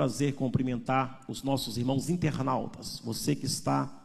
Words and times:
prazer 0.00 0.32
cumprimentar 0.32 1.20
os 1.28 1.42
nossos 1.42 1.76
irmãos 1.76 2.08
internautas, 2.08 3.02
você 3.04 3.36
que 3.36 3.44
está 3.44 4.02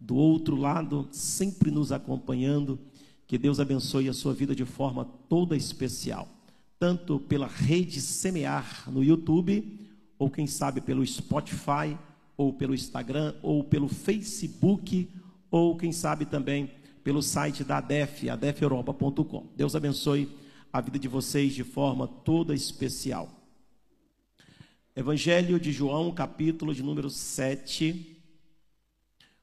do 0.00 0.16
outro 0.16 0.56
lado, 0.56 1.06
sempre 1.10 1.70
nos 1.70 1.92
acompanhando. 1.92 2.78
Que 3.26 3.36
Deus 3.36 3.60
abençoe 3.60 4.08
a 4.08 4.14
sua 4.14 4.32
vida 4.32 4.54
de 4.54 4.64
forma 4.64 5.04
toda 5.28 5.54
especial, 5.54 6.26
tanto 6.78 7.20
pela 7.20 7.46
rede 7.46 8.00
Semear 8.00 8.90
no 8.90 9.04
YouTube, 9.04 9.78
ou 10.18 10.30
quem 10.30 10.46
sabe 10.46 10.80
pelo 10.80 11.06
Spotify, 11.06 11.98
ou 12.34 12.54
pelo 12.54 12.74
Instagram, 12.74 13.34
ou 13.42 13.62
pelo 13.62 13.88
Facebook, 13.88 15.06
ou 15.50 15.76
quem 15.76 15.92
sabe 15.92 16.24
também 16.24 16.70
pelo 17.04 17.20
site 17.20 17.62
da 17.62 17.76
ADEF, 17.76 18.30
adefeuropa.com. 18.30 19.48
Deus 19.54 19.76
abençoe 19.76 20.30
a 20.72 20.80
vida 20.80 20.98
de 20.98 21.08
vocês 21.08 21.52
de 21.52 21.62
forma 21.62 22.08
toda 22.08 22.54
especial. 22.54 23.35
Evangelho 24.98 25.60
de 25.60 25.72
João, 25.72 26.10
capítulo 26.10 26.74
de 26.74 26.82
número 26.82 27.10
7, 27.10 28.16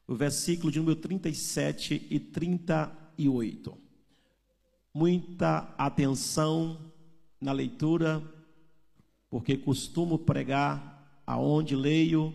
o 0.04 0.12
versículo 0.12 0.72
de 0.72 0.80
número 0.80 0.96
37 0.96 2.08
e 2.10 2.18
38. 2.18 3.78
Muita 4.92 5.72
atenção 5.78 6.92
na 7.40 7.52
leitura, 7.52 8.20
porque 9.30 9.56
costumo 9.56 10.18
pregar 10.18 11.22
aonde 11.24 11.76
leio 11.76 12.34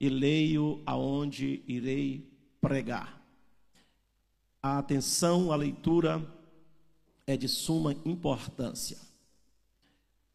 e 0.00 0.08
leio 0.08 0.82
aonde 0.84 1.62
irei 1.64 2.28
pregar. 2.60 3.24
A 4.60 4.78
atenção 4.78 5.52
à 5.52 5.54
leitura 5.54 6.20
é 7.24 7.36
de 7.36 7.46
suma 7.46 7.92
importância. 8.04 9.09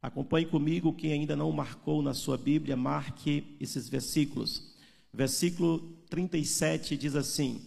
Acompanhe 0.05 0.45
comigo, 0.45 0.94
quem 0.94 1.14
ainda 1.14 1.36
não 1.36 1.52
marcou 1.52 2.00
na 2.00 2.14
sua 2.14 2.38
Bíblia, 2.38 2.77
marque 2.77 3.58
esses 3.59 3.90
versículos. 3.90 4.72
Versículo 5.12 5.80
37 6.11 6.95
diz 6.95 7.16
assim: 7.16 7.59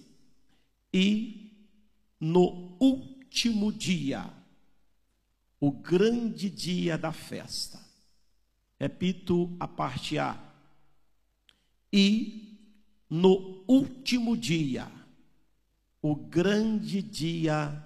E 0.94 1.50
no 2.20 2.76
último 2.78 3.72
dia, 3.72 4.32
o 5.58 5.72
grande 5.72 6.48
dia 6.48 6.96
da 6.96 7.10
festa. 7.10 7.84
Repito 8.78 9.56
a 9.58 9.66
parte 9.66 10.16
A. 10.16 10.38
E 11.92 12.56
no 13.10 13.64
último 13.66 14.36
dia, 14.36 14.88
o 16.00 16.14
grande 16.14 17.02
dia 17.02 17.84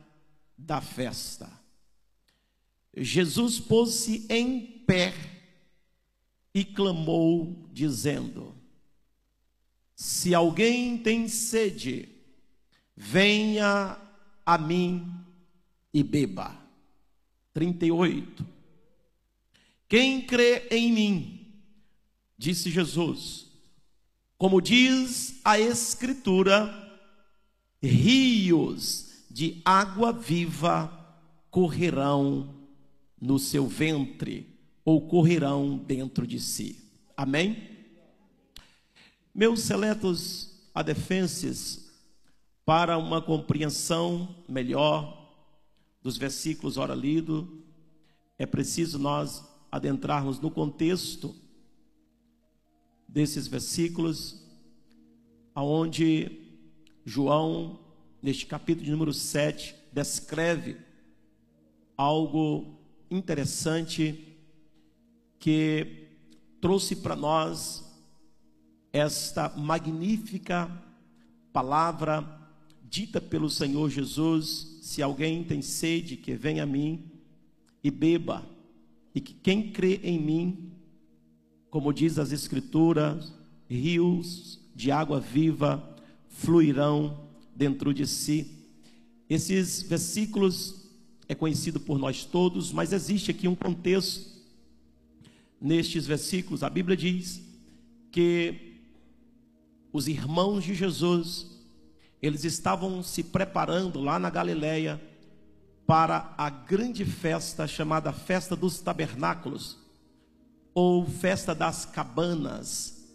da 0.58 0.82
festa. 0.82 1.61
Jesus 2.96 3.58
pôs-se 3.58 4.26
em 4.28 4.60
pé 4.86 5.14
e 6.54 6.64
clamou, 6.64 7.68
dizendo: 7.72 8.54
Se 9.94 10.34
alguém 10.34 10.98
tem 10.98 11.28
sede, 11.28 12.08
venha 12.96 13.98
a 14.44 14.58
mim 14.58 15.10
e 15.92 16.02
beba. 16.02 16.60
38. 17.54 18.46
Quem 19.88 20.22
crê 20.22 20.68
em 20.70 20.90
mim, 20.90 21.46
disse 22.38 22.70
Jesus, 22.70 23.46
como 24.38 24.60
diz 24.60 25.38
a 25.44 25.60
Escritura, 25.60 26.68
rios 27.80 29.26
de 29.30 29.60
água 29.64 30.12
viva 30.12 30.90
correrão 31.50 32.61
no 33.22 33.38
seu 33.38 33.68
ventre 33.68 34.58
ou 34.84 35.06
correrão 35.06 35.78
dentro 35.78 36.26
de 36.26 36.40
si. 36.40 36.76
Amém? 37.16 37.70
Meus 39.32 39.60
seletos 39.60 40.68
adefenses, 40.74 41.88
para 42.64 42.98
uma 42.98 43.22
compreensão 43.22 44.44
melhor 44.48 45.20
dos 46.02 46.18
versículos 46.18 46.76
ora 46.76 46.96
lido, 46.96 47.64
é 48.36 48.44
preciso 48.44 48.98
nós 48.98 49.44
adentrarmos 49.70 50.40
no 50.40 50.50
contexto 50.50 51.32
desses 53.06 53.46
versículos, 53.46 54.44
aonde 55.54 56.40
João, 57.04 57.78
neste 58.20 58.46
capítulo 58.46 58.84
de 58.84 58.90
número 58.90 59.12
7, 59.12 59.76
descreve 59.92 60.76
algo 61.96 62.81
interessante 63.12 64.36
que 65.38 66.08
trouxe 66.60 66.96
para 66.96 67.16
nós 67.16 67.84
esta 68.92 69.48
magnífica 69.56 70.70
palavra 71.52 72.40
dita 72.82 73.20
pelo 73.20 73.50
Senhor 73.50 73.90
Jesus: 73.90 74.78
se 74.82 75.02
alguém 75.02 75.44
tem 75.44 75.62
sede, 75.62 76.16
que 76.16 76.34
venha 76.34 76.62
a 76.62 76.66
mim 76.66 77.10
e 77.82 77.90
beba, 77.90 78.46
e 79.14 79.20
que 79.20 79.34
quem 79.34 79.72
crê 79.72 80.00
em 80.02 80.20
mim, 80.20 80.72
como 81.70 81.92
diz 81.92 82.18
as 82.18 82.32
Escrituras, 82.32 83.32
rios 83.68 84.60
de 84.74 84.90
água 84.90 85.18
viva 85.20 85.96
fluirão 86.28 87.28
dentro 87.54 87.92
de 87.92 88.06
si. 88.06 88.58
Esses 89.28 89.82
versículos 89.82 90.81
é 91.32 91.34
conhecido 91.34 91.80
por 91.80 91.98
nós 91.98 92.24
todos, 92.24 92.72
mas 92.72 92.92
existe 92.92 93.30
aqui 93.30 93.48
um 93.48 93.54
contexto 93.54 94.30
nestes 95.60 96.06
versículos. 96.06 96.62
A 96.62 96.70
Bíblia 96.70 96.96
diz 96.96 97.42
que 98.10 98.80
os 99.92 100.08
irmãos 100.08 100.64
de 100.64 100.74
Jesus, 100.74 101.46
eles 102.20 102.44
estavam 102.44 103.02
se 103.02 103.22
preparando 103.22 104.00
lá 104.00 104.18
na 104.18 104.30
Galileia 104.30 105.00
para 105.86 106.34
a 106.36 106.50
grande 106.50 107.04
festa 107.04 107.66
chamada 107.66 108.12
Festa 108.12 108.54
dos 108.54 108.80
Tabernáculos, 108.80 109.78
ou 110.74 111.06
Festa 111.06 111.54
das 111.54 111.84
Cabanas, 111.84 113.06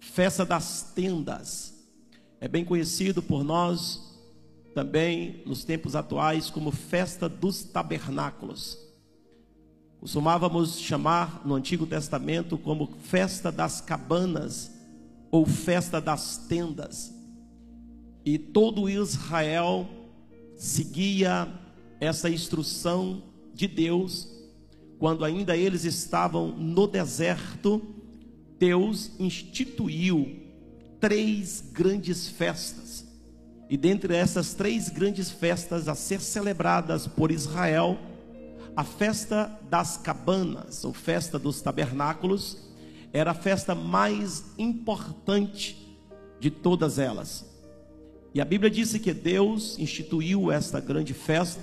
Festa 0.00 0.44
das 0.44 0.92
Tendas. 0.94 1.74
É 2.40 2.48
bem 2.48 2.64
conhecido 2.64 3.22
por 3.22 3.44
nós 3.44 4.11
também 4.74 5.42
nos 5.46 5.64
tempos 5.64 5.94
atuais 5.94 6.50
como 6.50 6.70
festa 6.70 7.28
dos 7.28 7.62
tabernáculos. 7.62 8.78
Costumávamos 10.00 10.80
chamar 10.80 11.46
no 11.46 11.54
Antigo 11.54 11.86
Testamento 11.86 12.58
como 12.58 12.88
festa 13.04 13.52
das 13.52 13.80
cabanas 13.80 14.72
ou 15.30 15.46
festa 15.46 16.00
das 16.00 16.38
tendas. 16.48 17.14
E 18.24 18.38
todo 18.38 18.88
Israel 18.88 19.88
seguia 20.56 21.48
essa 22.00 22.28
instrução 22.28 23.22
de 23.54 23.68
Deus 23.68 24.28
quando 24.98 25.24
ainda 25.24 25.56
eles 25.56 25.84
estavam 25.84 26.48
no 26.48 26.86
deserto. 26.86 27.80
Deus 28.58 29.12
instituiu 29.18 30.40
três 31.00 31.64
grandes 31.72 32.28
festas 32.28 33.11
e 33.72 33.76
dentre 33.78 34.14
essas 34.14 34.52
três 34.52 34.90
grandes 34.90 35.30
festas 35.30 35.88
a 35.88 35.94
ser 35.94 36.20
celebradas 36.20 37.06
por 37.06 37.30
Israel, 37.30 37.98
a 38.76 38.84
festa 38.84 39.50
das 39.70 39.96
cabanas, 39.96 40.84
ou 40.84 40.92
festa 40.92 41.38
dos 41.38 41.62
tabernáculos, 41.62 42.58
era 43.14 43.30
a 43.30 43.34
festa 43.34 43.74
mais 43.74 44.44
importante 44.58 45.98
de 46.38 46.50
todas 46.50 46.98
elas. 46.98 47.46
E 48.34 48.42
a 48.42 48.44
Bíblia 48.44 48.70
disse 48.70 49.00
que 49.00 49.14
Deus 49.14 49.78
instituiu 49.78 50.52
esta 50.52 50.78
grande 50.78 51.14
festa, 51.14 51.62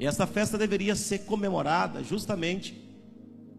e 0.00 0.06
esta 0.06 0.26
festa 0.26 0.56
deveria 0.56 0.96
ser 0.96 1.18
comemorada 1.26 2.02
justamente 2.02 2.82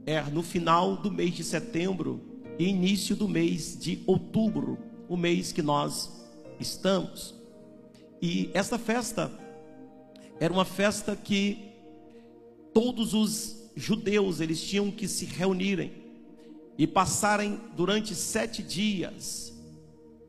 é, 0.04 0.20
no 0.24 0.42
final 0.42 0.98
do 0.98 1.12
mês 1.12 1.36
de 1.36 1.44
setembro 1.44 2.42
e 2.58 2.66
início 2.66 3.16
do 3.16 3.28
mês 3.28 3.78
de 3.80 4.02
outubro, 4.08 4.80
o 5.08 5.16
mês 5.16 5.52
que 5.52 5.62
nós 5.62 6.26
estamos. 6.60 7.37
E 8.22 8.50
esta 8.54 8.78
festa 8.78 9.32
era 10.40 10.54
uma 10.54 10.66
festa 10.66 11.16
que 11.16 11.72
todos 12.74 13.14
os 13.14 13.72
judeus 13.76 14.40
eles 14.40 14.62
tinham 14.62 14.92
que 14.92 15.08
se 15.08 15.26
reunirem 15.26 15.92
e 16.78 16.86
passarem 16.86 17.60
durante 17.76 18.14
sete 18.16 18.62
dias. 18.62 19.54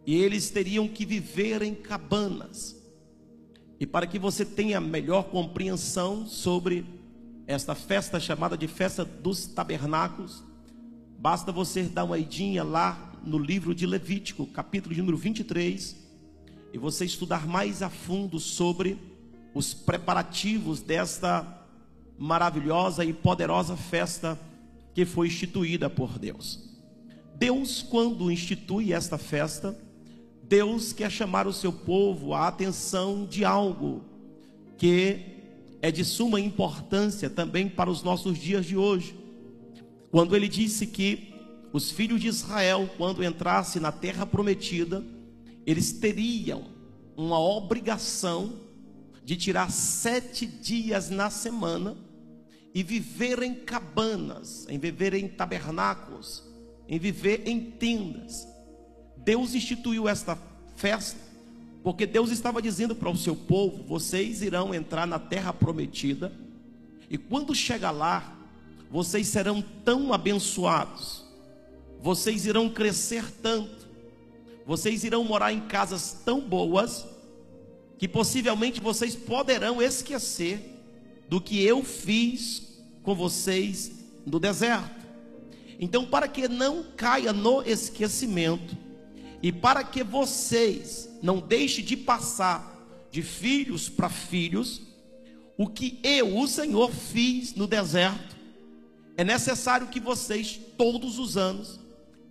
E 0.06 0.16
eles 0.16 0.50
teriam 0.50 0.88
que 0.88 1.04
viver 1.04 1.62
em 1.62 1.74
cabanas. 1.74 2.76
E 3.78 3.86
para 3.86 4.06
que 4.06 4.18
você 4.18 4.44
tenha 4.44 4.80
melhor 4.80 5.24
compreensão 5.24 6.26
sobre 6.26 6.84
esta 7.46 7.74
festa 7.74 8.18
chamada 8.18 8.56
de 8.56 8.66
festa 8.66 9.04
dos 9.04 9.46
tabernáculos, 9.46 10.42
basta 11.18 11.52
você 11.52 11.82
dar 11.82 12.04
uma 12.04 12.18
idinha 12.18 12.62
lá 12.64 13.12
no 13.24 13.38
livro 13.38 13.74
de 13.74 13.86
Levítico, 13.86 14.46
capítulo 14.46 14.96
número 14.96 15.16
23, 15.16 16.07
e 16.72 16.78
você 16.78 17.04
estudar 17.04 17.46
mais 17.46 17.82
a 17.82 17.88
fundo 17.88 18.38
sobre 18.38 18.98
os 19.54 19.72
preparativos 19.74 20.80
desta 20.82 21.46
maravilhosa 22.18 23.04
e 23.04 23.12
poderosa 23.12 23.76
festa 23.76 24.38
que 24.94 25.04
foi 25.04 25.28
instituída 25.28 25.88
por 25.88 26.18
Deus. 26.18 26.68
Deus, 27.36 27.82
quando 27.82 28.30
institui 28.30 28.92
esta 28.92 29.16
festa, 29.16 29.78
Deus 30.42 30.92
quer 30.92 31.10
chamar 31.10 31.46
o 31.46 31.52
seu 31.52 31.72
povo 31.72 32.34
a 32.34 32.48
atenção 32.48 33.24
de 33.24 33.44
algo 33.44 34.02
que 34.76 35.20
é 35.80 35.90
de 35.90 36.04
suma 36.04 36.40
importância 36.40 37.30
também 37.30 37.68
para 37.68 37.90
os 37.90 38.02
nossos 38.02 38.38
dias 38.38 38.66
de 38.66 38.76
hoje. 38.76 39.16
Quando 40.10 40.34
ele 40.34 40.48
disse 40.48 40.86
que 40.86 41.34
os 41.72 41.90
filhos 41.90 42.20
de 42.20 42.28
Israel, 42.28 42.88
quando 42.96 43.22
entrassem 43.22 43.80
na 43.80 43.92
terra 43.92 44.24
prometida, 44.24 45.04
eles 45.70 45.92
teriam 45.92 46.64
uma 47.16 47.38
obrigação 47.38 48.60
de 49.24 49.36
tirar 49.36 49.70
sete 49.70 50.46
dias 50.46 51.10
na 51.10 51.30
semana 51.30 51.96
e 52.74 52.82
viver 52.82 53.42
em 53.42 53.54
cabanas, 53.54 54.66
em 54.68 54.78
viver 54.78 55.14
em 55.14 55.28
tabernáculos, 55.28 56.42
em 56.88 56.98
viver 56.98 57.46
em 57.46 57.60
tendas. 57.60 58.48
Deus 59.16 59.54
instituiu 59.54 60.08
esta 60.08 60.38
festa 60.76 61.28
porque 61.82 62.06
Deus 62.06 62.30
estava 62.30 62.60
dizendo 62.60 62.94
para 62.94 63.10
o 63.10 63.16
seu 63.16 63.36
povo: 63.36 63.82
vocês 63.84 64.42
irão 64.42 64.74
entrar 64.74 65.06
na 65.06 65.18
terra 65.18 65.52
prometida, 65.52 66.32
e 67.08 67.16
quando 67.16 67.54
chegar 67.54 67.90
lá, 67.90 68.36
vocês 68.90 69.26
serão 69.28 69.62
tão 69.84 70.12
abençoados, 70.12 71.24
vocês 72.00 72.46
irão 72.46 72.68
crescer 72.68 73.30
tanto, 73.42 73.77
vocês 74.68 75.02
irão 75.02 75.24
morar 75.24 75.50
em 75.50 75.62
casas 75.62 76.18
tão 76.26 76.42
boas, 76.42 77.06
que 77.96 78.06
possivelmente 78.06 78.82
vocês 78.82 79.16
poderão 79.16 79.80
esquecer 79.80 80.60
do 81.26 81.40
que 81.40 81.62
eu 81.62 81.82
fiz 81.82 82.78
com 83.02 83.14
vocês 83.14 83.90
no 84.26 84.38
deserto. 84.38 85.06
Então, 85.80 86.04
para 86.04 86.28
que 86.28 86.46
não 86.48 86.84
caia 86.94 87.32
no 87.32 87.62
esquecimento, 87.62 88.76
e 89.42 89.50
para 89.50 89.82
que 89.82 90.04
vocês 90.04 91.08
não 91.22 91.40
deixem 91.40 91.82
de 91.82 91.96
passar 91.96 92.76
de 93.10 93.22
filhos 93.22 93.88
para 93.88 94.10
filhos, 94.10 94.82
o 95.56 95.66
que 95.66 95.98
eu, 96.02 96.36
o 96.36 96.46
Senhor, 96.46 96.92
fiz 96.92 97.54
no 97.54 97.66
deserto, 97.66 98.36
é 99.16 99.24
necessário 99.24 99.86
que 99.86 99.98
vocês, 99.98 100.60
todos 100.76 101.18
os 101.18 101.38
anos, 101.38 101.80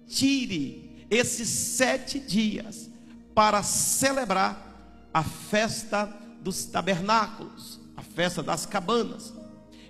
tire 0.08 0.87
esses 1.10 1.50
sete 1.50 2.20
dias 2.20 2.90
para 3.34 3.64
celebrar 3.64 5.10
a 5.14 5.24
festa 5.24 6.06
dos 6.42 6.66
tabernáculos, 6.66 7.80
a 7.96 8.02
festa 8.02 8.44
das 8.44 8.66
cabanas. 8.66 9.34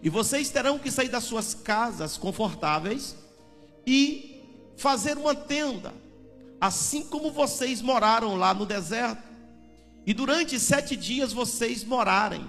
E 0.01 0.09
vocês 0.09 0.49
terão 0.49 0.77
que 0.77 0.91
sair 0.91 1.09
das 1.09 1.23
suas 1.23 1.53
casas 1.53 2.17
confortáveis 2.17 3.15
e 3.85 4.41
fazer 4.77 5.17
uma 5.17 5.33
tenda 5.33 5.93
assim 6.59 7.03
como 7.03 7.31
vocês 7.31 7.81
moraram 7.81 8.35
lá 8.35 8.53
no 8.53 8.65
deserto, 8.65 9.23
e 10.05 10.13
durante 10.13 10.59
sete 10.59 10.95
dias 10.95 11.33
vocês 11.33 11.83
morarem 11.83 12.45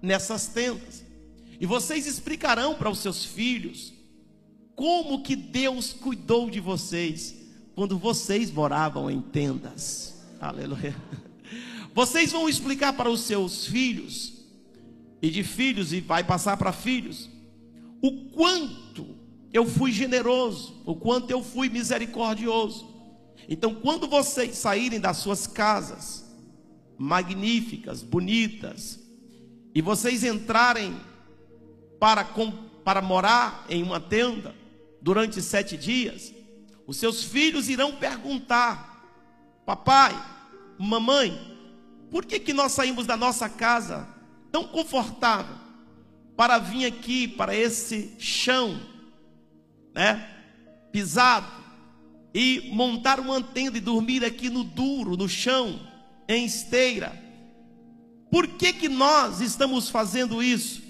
nessas 0.00 0.46
tendas, 0.46 1.04
e 1.60 1.66
vocês 1.66 2.06
explicarão 2.06 2.74
para 2.74 2.90
os 2.90 3.00
seus 3.00 3.24
filhos 3.24 3.92
como 4.74 5.22
que 5.22 5.36
Deus 5.36 5.92
cuidou 5.92 6.48
de 6.48 6.58
vocês 6.58 7.36
quando 7.80 7.96
vocês 7.96 8.52
moravam 8.52 9.10
em 9.10 9.22
tendas. 9.22 10.22
Aleluia. 10.38 10.94
Vocês 11.94 12.30
vão 12.30 12.46
explicar 12.46 12.92
para 12.92 13.08
os 13.08 13.22
seus 13.22 13.64
filhos, 13.64 14.44
e 15.22 15.30
de 15.30 15.42
filhos, 15.42 15.90
e 15.90 15.98
vai 16.02 16.22
passar 16.22 16.58
para 16.58 16.74
filhos, 16.74 17.30
o 18.02 18.26
quanto 18.32 19.06
eu 19.50 19.64
fui 19.64 19.92
generoso, 19.92 20.82
o 20.84 20.94
quanto 20.94 21.30
eu 21.30 21.42
fui 21.42 21.70
misericordioso 21.70 22.86
então, 23.48 23.74
quando 23.74 24.06
vocês 24.06 24.58
saírem 24.58 25.00
das 25.00 25.16
suas 25.16 25.46
casas, 25.46 26.30
magníficas, 26.98 28.02
bonitas, 28.02 29.00
e 29.74 29.80
vocês 29.80 30.22
entrarem 30.22 30.94
para, 31.98 32.28
para 32.84 33.00
morar 33.00 33.64
em 33.70 33.82
uma 33.82 33.98
tenda 33.98 34.54
durante 35.00 35.40
sete 35.40 35.78
dias, 35.78 36.34
os 36.90 36.96
seus 36.96 37.22
filhos 37.22 37.68
irão 37.68 37.94
perguntar: 37.94 39.06
Papai, 39.64 40.12
mamãe, 40.76 41.38
por 42.10 42.24
que, 42.24 42.40
que 42.40 42.52
nós 42.52 42.72
saímos 42.72 43.06
da 43.06 43.16
nossa 43.16 43.48
casa 43.48 44.08
tão 44.50 44.64
confortável 44.66 45.54
para 46.36 46.58
vir 46.58 46.86
aqui 46.86 47.28
para 47.28 47.54
esse 47.54 48.16
chão, 48.18 48.80
né, 49.94 50.28
pisado? 50.90 51.60
e 52.34 52.70
montar 52.72 53.18
uma 53.18 53.40
tenda 53.42 53.78
e 53.78 53.80
dormir 53.80 54.24
aqui 54.24 54.48
no 54.48 54.62
duro, 54.62 55.16
no 55.16 55.28
chão, 55.28 55.80
em 56.28 56.44
esteira. 56.44 57.12
Por 58.30 58.46
que, 58.46 58.72
que 58.72 58.88
nós 58.88 59.40
estamos 59.40 59.88
fazendo 59.88 60.42
isso? 60.42 60.80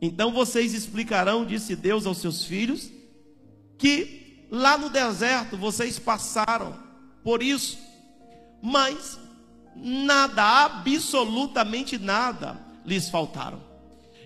Então 0.00 0.32
vocês 0.32 0.72
explicarão, 0.72 1.44
disse 1.44 1.74
Deus 1.74 2.06
aos 2.06 2.18
seus 2.18 2.44
filhos, 2.44 2.88
que 3.76 4.19
lá 4.50 4.76
no 4.76 4.90
deserto 4.90 5.56
vocês 5.56 5.98
passaram 5.98 6.76
por 7.22 7.42
isso, 7.42 7.78
mas 8.62 9.18
nada, 9.76 10.42
absolutamente 10.64 11.98
nada 11.98 12.60
lhes 12.84 13.08
faltaram. 13.08 13.62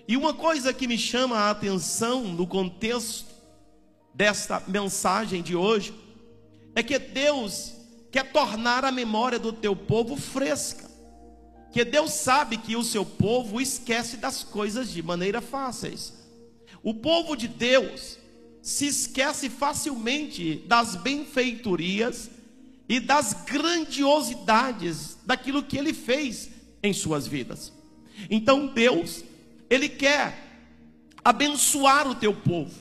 E 0.07 0.15
uma 0.17 0.33
coisa 0.33 0.73
que 0.73 0.87
me 0.87 0.97
chama 0.97 1.37
a 1.37 1.51
atenção 1.51 2.23
no 2.23 2.45
contexto 2.45 3.33
desta 4.13 4.61
mensagem 4.67 5.41
de 5.41 5.55
hoje 5.55 5.93
é 6.75 6.83
que 6.83 6.97
Deus 6.99 7.73
quer 8.11 8.31
tornar 8.31 8.85
a 8.85 8.91
memória 8.91 9.39
do 9.39 9.51
teu 9.51 9.75
povo 9.75 10.15
fresca. 10.15 10.89
Que 11.71 11.83
Deus 11.83 12.11
sabe 12.11 12.57
que 12.57 12.75
o 12.75 12.83
seu 12.83 13.05
povo 13.05 13.59
esquece 13.59 14.17
das 14.17 14.43
coisas 14.43 14.89
de 14.89 15.03
maneira 15.03 15.41
fáceis. 15.41 16.13
O 16.81 16.93
povo 16.93 17.35
de 17.35 17.47
Deus 17.47 18.17
se 18.65 18.87
esquece 18.87 19.47
facilmente 19.47 20.55
das 20.65 20.95
benfeitorias 20.95 22.31
e 22.89 22.99
das 22.99 23.31
grandiosidades 23.45 25.19
daquilo 25.23 25.61
que 25.61 25.77
ele 25.77 25.93
fez 25.93 26.49
em 26.81 26.91
suas 26.91 27.27
vidas. 27.27 27.71
Então 28.27 28.65
Deus, 28.65 29.23
ele 29.69 29.87
quer 29.87 30.63
abençoar 31.23 32.07
o 32.07 32.15
teu 32.15 32.33
povo. 32.33 32.73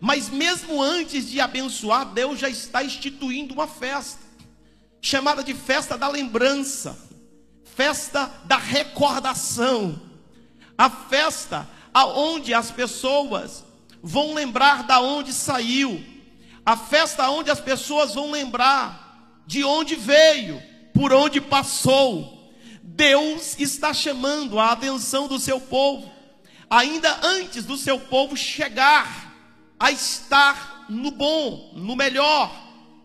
Mas 0.00 0.30
mesmo 0.30 0.82
antes 0.82 1.28
de 1.28 1.40
abençoar, 1.40 2.06
Deus 2.06 2.38
já 2.38 2.48
está 2.48 2.82
instituindo 2.82 3.52
uma 3.52 3.68
festa, 3.68 4.22
chamada 5.02 5.44
de 5.44 5.52
festa 5.52 5.98
da 5.98 6.08
lembrança, 6.08 6.98
festa 7.76 8.32
da 8.46 8.56
recordação, 8.56 10.00
a 10.78 10.88
festa 10.88 11.68
aonde 11.92 12.54
as 12.54 12.70
pessoas 12.70 13.67
vão 14.02 14.34
lembrar 14.34 14.84
da 14.84 15.00
onde 15.00 15.32
saiu, 15.32 16.04
a 16.64 16.76
festa 16.76 17.28
onde 17.30 17.50
as 17.50 17.60
pessoas 17.60 18.14
vão 18.14 18.30
lembrar 18.30 19.42
de 19.46 19.64
onde 19.64 19.94
veio, 19.96 20.62
por 20.92 21.12
onde 21.12 21.40
passou. 21.40 22.52
Deus 22.82 23.58
está 23.58 23.94
chamando 23.94 24.58
a 24.58 24.72
atenção 24.72 25.28
do 25.28 25.38
seu 25.38 25.60
povo, 25.60 26.10
ainda 26.68 27.18
antes 27.22 27.64
do 27.64 27.76
seu 27.76 27.98
povo 27.98 28.36
chegar 28.36 29.34
a 29.78 29.90
estar 29.90 30.86
no 30.88 31.10
bom, 31.10 31.72
no 31.76 31.94
melhor, 31.94 32.52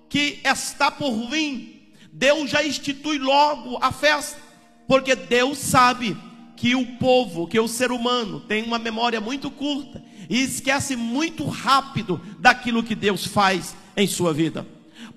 que 0.10 0.40
está 0.44 0.90
por 0.90 1.30
vir. 1.30 1.94
Deus 2.12 2.50
já 2.50 2.64
institui 2.64 3.18
logo 3.18 3.78
a 3.82 3.92
festa, 3.92 4.40
porque 4.88 5.16
Deus 5.16 5.58
sabe 5.58 6.18
que 6.56 6.76
o 6.76 6.98
povo, 6.98 7.48
que 7.48 7.60
o 7.60 7.68
ser 7.68 7.92
humano 7.92 8.40
tem 8.40 8.64
uma 8.64 8.80
memória 8.80 9.20
muito 9.20 9.50
curta 9.50 10.02
e 10.30 10.42
esquece 10.42 10.96
muito 10.96 11.46
rápido 11.48 12.22
daquilo 12.40 12.84
que 12.84 12.96
Deus 12.96 13.26
faz 13.26 13.76
em 13.96 14.08
sua 14.08 14.34
vida. 14.34 14.66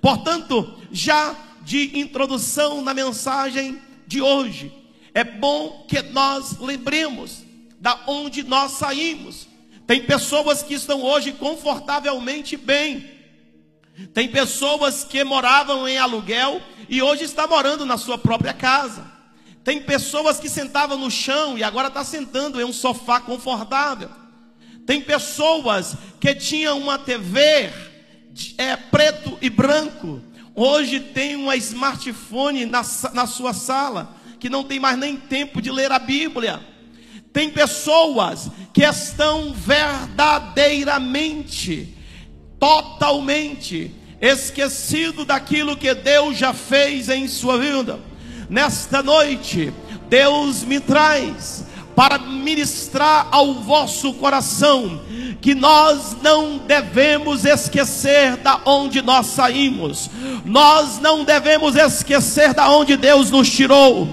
Portanto, 0.01 0.79
já 0.91 1.35
de 1.63 1.99
introdução 1.99 2.83
na 2.83 2.95
mensagem 2.95 3.81
de 4.07 4.21
hoje, 4.21 4.73
é 5.13 5.25
bom 5.25 5.85
que 5.89 6.01
nós 6.03 6.59
lembremos 6.59 7.45
da 7.81 8.01
onde 8.07 8.43
nós 8.43 8.73
saímos, 8.73 9.49
tem 9.87 10.03
pessoas 10.03 10.63
que 10.63 10.75
estão 10.75 11.03
hoje 11.03 11.33
confortavelmente 11.33 12.57
bem. 12.57 13.09
Tem 14.13 14.29
pessoas 14.29 15.05
que 15.05 15.23
moravam 15.23 15.89
em 15.89 15.97
aluguel 15.97 16.61
e 16.89 17.01
hoje 17.01 17.25
está 17.25 17.47
morando 17.47 17.87
na 17.87 17.97
sua 17.97 18.19
própria 18.19 18.53
casa. 18.53 19.07
Tem 19.63 19.81
pessoas 19.81 20.39
que 20.39 20.49
sentavam 20.49 20.99
no 20.99 21.11
chão 21.11 21.57
e 21.57 21.63
agora 21.63 21.89
está 21.89 22.05
sentando 22.05 22.61
em 22.61 22.65
um 22.65 22.73
sofá 22.73 23.21
confortável. 23.21 24.11
Tem 24.87 25.00
pessoas 25.00 25.97
que 26.21 26.33
tinham 26.35 26.78
uma 26.78 26.97
TV 26.97 27.73
é, 28.57 28.76
preto 28.76 29.37
e 29.43 29.50
branco. 29.50 30.23
Hoje 30.55 31.00
tem 31.00 31.35
uma 31.35 31.57
smartphone 31.57 32.64
na, 32.64 32.83
na 33.12 33.26
sua 33.26 33.52
sala 33.52 34.14
que 34.38 34.49
não 34.49 34.62
tem 34.62 34.78
mais 34.78 34.97
nem 34.97 35.16
tempo 35.16 35.61
de 35.61 35.73
ler 35.73 35.90
a 35.90 35.99
Bíblia. 35.99 36.61
Tem 37.33 37.50
pessoas 37.50 38.49
que 38.73 38.85
estão 38.85 39.52
verdadeiramente 39.52 41.93
totalmente 42.59 43.90
esquecido 44.21 45.25
daquilo 45.25 45.76
que 45.76 45.93
Deus 45.95 46.38
já 46.38 46.55
fez 46.55 47.09
em 47.09 47.26
sua 47.26 47.59
vida. 47.59 47.99
Nesta 48.49 49.02
noite, 49.02 49.73
Deus 50.09 50.62
me 50.62 50.78
traz 50.78 51.65
para 51.97 52.19
ministrar 52.19 53.26
ao 53.33 53.55
vosso 53.55 54.12
coração 54.12 55.00
que 55.41 55.55
nós 55.55 56.15
não 56.23 56.59
devemos 56.59 57.47
esquecer 57.47 58.37
da 58.37 58.61
onde 58.67 59.00
nós 59.00 59.29
saímos. 59.29 60.11
Nós 60.45 61.00
não 61.00 61.25
devemos 61.25 61.75
esquecer 61.75 62.53
da 62.53 62.71
onde 62.71 62.99
Deus 62.99 63.31
nos 63.31 63.50
tirou. 63.50 64.09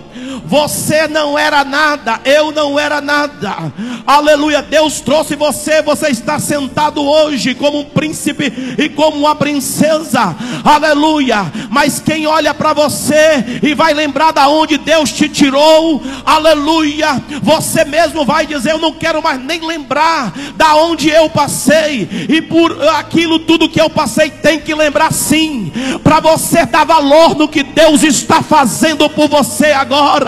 Você 0.46 1.08
não 1.08 1.38
era 1.38 1.64
nada, 1.64 2.20
eu 2.26 2.52
não 2.52 2.80
era 2.80 3.02
nada. 3.02 3.74
Aleluia, 4.06 4.62
Deus 4.62 5.00
trouxe 5.02 5.36
você, 5.36 5.82
você 5.82 6.10
está 6.10 6.40
sentado 6.40 7.04
hoje 7.04 7.56
como 7.56 7.80
um 7.80 7.86
príncipe 7.86 8.76
e 8.78 8.90
como 8.90 9.18
uma 9.18 9.36
princesa. 9.36 10.36
Aleluia. 10.64 11.52
Mas 11.70 12.00
quem 12.00 12.28
olha 12.28 12.54
para 12.54 12.74
você 12.74 13.60
e 13.62 13.74
vai 13.74 13.94
lembrar 13.94 14.32
da 14.32 14.48
onde 14.48 14.78
Deus 14.78 15.12
te 15.12 15.30
tirou, 15.30 16.02
aleluia, 16.26 17.22
você 17.42 17.86
mesmo 17.86 18.26
vai 18.26 18.46
dizer: 18.46 18.72
"Eu 18.72 18.80
não 18.80 18.92
quero 18.92 19.22
mais 19.22 19.40
nem 19.40 19.66
lembrar 19.66 20.34
da 20.56 20.76
onde 20.76 21.10
eu 21.10 21.30
passei". 21.30 22.28
E 22.30 22.42
por 22.42 22.82
aquilo 22.90 23.40
tudo 23.40 23.70
que 23.70 23.82
eu 23.82 23.90
passei, 23.90 24.30
tem 24.30 24.60
que 24.60 24.74
lembrar 24.74 25.12
sim, 25.12 25.72
para 26.04 26.20
você 26.20 26.66
dar 26.66 26.86
valor 26.86 27.36
no 27.36 27.48
que 27.48 27.64
Deus 27.64 28.04
está 28.04 28.42
fazendo 28.42 29.10
por 29.10 29.28
você 29.28 29.68
agora. 29.68 30.23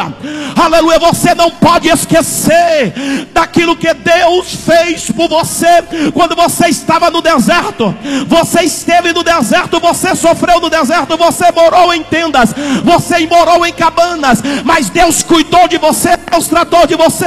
Aleluia, 0.56 1.00
você 1.00 1.34
não 1.34 1.50
pode 1.50 1.88
esquecer 1.88 2.94
daquilo 3.34 3.76
que 3.76 3.94
Deus 3.94 4.54
fez 4.66 5.10
por 5.12 5.28
você 5.30 5.84
quando 6.14 6.36
você 6.36 6.68
estava 6.68 7.10
no 7.10 7.22
deserto. 7.22 7.96
Você 8.28 8.62
esteve 8.62 9.14
no 9.14 9.24
deserto, 9.24 9.80
você 9.80 10.16
sofreu 10.16 10.60
no 10.60 10.70
deserto, 10.70 11.18
você 11.18 11.52
morou 11.52 11.94
em 11.94 12.04
tendas, 12.04 12.54
você 12.84 13.26
morou 13.28 13.66
em 13.66 13.74
cabanas, 13.74 14.42
mas 14.64 14.90
Deus 14.90 15.24
cuidou 15.24 15.68
de 15.68 15.78
você, 15.78 16.18
Deus 16.18 16.48
tratou 16.48 16.86
de 16.86 16.96
você. 16.96 17.26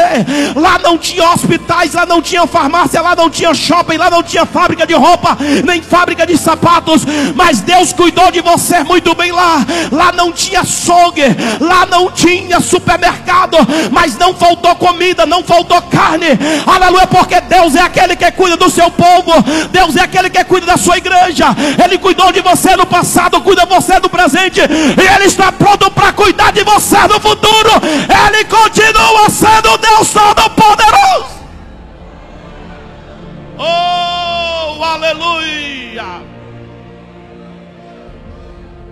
Lá 0.54 0.78
não 0.78 0.98
tinha 0.98 1.30
hospitais, 1.30 1.94
lá 1.94 2.06
não 2.06 2.20
tinha 2.20 2.46
farmácia, 2.46 3.00
lá 3.00 3.16
não 3.16 3.30
tinha 3.30 3.54
shopping, 3.54 3.96
lá 3.96 4.10
não 4.10 4.22
tinha 4.22 4.44
fábrica 4.46 4.86
de 4.86 4.94
roupa, 4.94 5.36
nem 5.64 5.82
fábrica 5.82 6.26
de 6.26 6.36
sapatos, 6.36 7.04
mas 7.34 7.60
Deus 7.60 7.92
cuidou 7.92 8.30
de 8.30 8.40
você 8.40 8.82
muito 8.84 9.14
bem 9.14 9.32
lá. 9.32 9.64
Lá 9.90 10.12
não 10.12 10.32
tinha 10.32 10.60
açougue, 10.60 11.22
lá 11.60 11.86
não 11.86 12.10
tinha 12.10 12.57
supermercado, 12.60 13.56
mas 13.90 14.16
não 14.16 14.34
faltou 14.34 14.74
comida, 14.76 15.26
não 15.26 15.42
faltou 15.42 15.80
carne. 15.82 16.26
Aleluia, 16.66 17.06
porque 17.06 17.40
Deus 17.40 17.74
é 17.74 17.80
aquele 17.80 18.16
que 18.16 18.30
cuida 18.32 18.56
do 18.56 18.70
seu 18.70 18.90
povo, 18.90 19.32
Deus 19.70 19.96
é 19.96 20.02
aquele 20.02 20.30
que 20.30 20.42
cuida 20.44 20.66
da 20.66 20.76
sua 20.76 20.98
igreja. 20.98 21.46
Ele 21.82 21.98
cuidou 21.98 22.32
de 22.32 22.40
você 22.40 22.76
no 22.76 22.86
passado, 22.86 23.40
cuida 23.40 23.64
você 23.66 23.98
no 23.98 24.08
presente, 24.08 24.60
e 24.60 25.14
Ele 25.14 25.24
está 25.24 25.50
pronto 25.52 25.90
para 25.90 26.12
cuidar 26.12 26.52
de 26.52 26.62
você 26.64 26.98
no 27.08 27.20
futuro. 27.20 27.70
Ele 28.26 28.44
continua 28.44 29.30
sendo 29.30 29.76
Deus 29.78 30.10
Todo-Poderoso. 30.10 30.57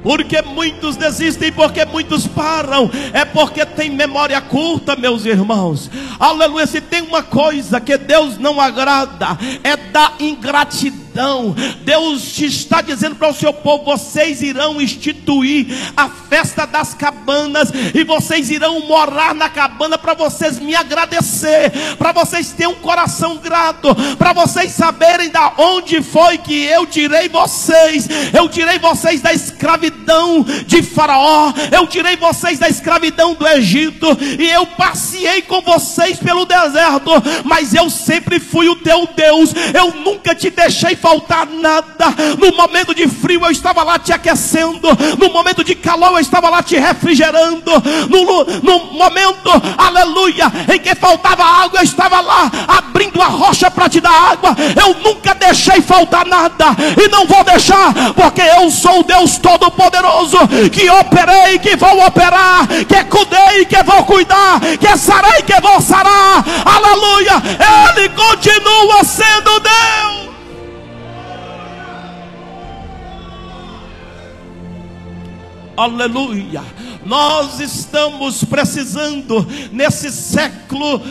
Porque 0.07 0.41
muitos 0.41 0.95
desistem, 0.95 1.51
porque 1.51 1.85
muitos 1.85 2.29
param, 2.29 2.89
é 3.13 3.25
porque 3.25 3.67
tem 3.67 3.91
memória 3.91 4.41
curta, 4.41 4.95
meus 4.95 5.27
irmãos. 5.27 5.91
Aleluia. 6.21 6.65
Se 6.65 6.81
tem 6.81 7.03
uma 7.03 7.25
coisa 7.25 7.81
que 7.81 7.99
Deus 7.99 8.39
não 8.39 8.61
agrada, 8.61 9.37
é 9.65 9.77
da 9.77 10.13
ingratidão 10.21 11.06
gratidão. 11.17 11.57
Deus 11.83 12.39
está 12.39 12.83
dizendo 12.83 13.17
para 13.17 13.31
o 13.31 13.35
seu 13.35 13.53
povo: 13.53 13.85
vocês 13.85 14.43
irão 14.43 14.81
instituir 14.81 15.67
a 15.97 16.09
festa 16.09 16.67
das 16.67 16.93
cabanas 16.93 17.73
e 17.95 18.05
vocês 18.05 18.51
irão 18.51 18.81
morar 18.87 19.35
na 19.35 19.49
cabana 19.49 19.97
para 19.97 20.15
vocês 20.15 20.59
me 20.59 20.75
agradecer, 20.75 21.73
para 21.97 22.13
vocês 22.13 22.53
terem 22.53 22.73
um 22.73 22.77
coração 22.77 23.39
grato, 23.39 23.95
para 24.17 24.33
vocês 24.33 24.73
saberem 24.73 25.31
da 25.31 25.55
onde 25.57 26.03
foi 26.03 26.37
que 26.39 26.65
eu 26.65 26.87
tirei 26.87 27.29
vocês. 27.29 28.09
Eu 28.33 28.49
tirei 28.49 28.79
vocês 28.79 29.21
da 29.21 29.33
escravidão 29.33 30.45
de 30.67 30.83
Faraó, 30.83 31.53
eu 31.73 31.87
tirei 31.87 32.17
vocês 32.17 32.59
da 32.59 32.69
escravidão 32.69 33.35
do 33.35 33.47
Egito 33.47 34.07
e 34.39 34.49
eu 34.51 34.67
passei 34.67 35.43
com 35.43 35.63
vocês 35.63 36.19
pelo 36.19 36.45
deserto, 36.45 37.11
mas 37.45 37.73
eu 37.73 37.89
sempre 37.89 38.39
fui 38.39 38.69
o 38.69 38.77
teu 38.77 39.09
Deus. 39.15 39.55
Eu 39.73 39.95
nunca 39.95 40.35
te 40.35 40.51
deixei 40.51 40.97
faltar 41.07 41.47
nada. 41.47 42.07
No 42.37 42.57
momento 42.57 42.93
de 42.93 43.07
frio 43.07 43.45
eu 43.45 43.51
estava 43.53 43.85
lá 43.85 43.97
te 43.97 44.13
aquecendo. 44.13 44.89
No 45.17 45.33
momento 45.33 45.63
de 45.63 45.77
calor 45.77 46.11
eu 46.15 46.19
estava 46.19 46.51
lá 46.51 46.65
te 46.65 46.77
refrigerando. 46.77 47.71
No, 48.11 48.45
no 48.63 48.93
momento, 48.93 49.51
aleluia, 49.79 50.51
em 50.75 50.81
que 50.81 50.97
faltava 50.97 51.45
água, 51.45 51.79
eu 51.79 51.85
estava 51.85 52.21
lá 52.21 52.51
abrindo 52.67 53.23
a 53.23 53.27
rocha 53.27 53.71
para 53.71 53.89
te 53.89 54.01
dar 54.01 54.33
água. 54.33 54.57
Eu 54.75 54.95
nunca 54.95 55.33
deixei 55.35 55.81
faltar 55.81 56.27
nada. 56.27 56.67
E 57.01 57.09
não 57.09 57.25
vou 57.25 57.45
deixar, 57.45 57.95
porque 58.15 58.43
eu 58.43 58.69
sou 58.69 59.01
o 59.01 59.05
Deus 59.05 59.39
Todo-Poderoso. 59.39 60.39
Que 60.73 60.91
operei, 60.91 61.61
que 61.61 61.77
vou 61.77 62.05
operar. 62.05 62.67
Que 62.67 63.05
cuidei, 63.05 63.65
que 63.65 63.81
vou 63.85 64.05
cuidar. 64.05 64.59
Que 64.81 64.97
sarei, 64.99 65.43
que 65.43 65.61
vou 65.61 65.81
sarar. 65.81 66.45
Aleluia. 66.65 67.35
Ele 67.95 68.09
continua 68.09 69.05
sendo 69.05 69.61
Deus. 69.61 70.26
Aleluia. 75.77 76.65
Nós 77.05 77.61
estamos 77.61 78.43
precisando 78.43 79.47
nesse 79.71 80.11
século 80.11 81.03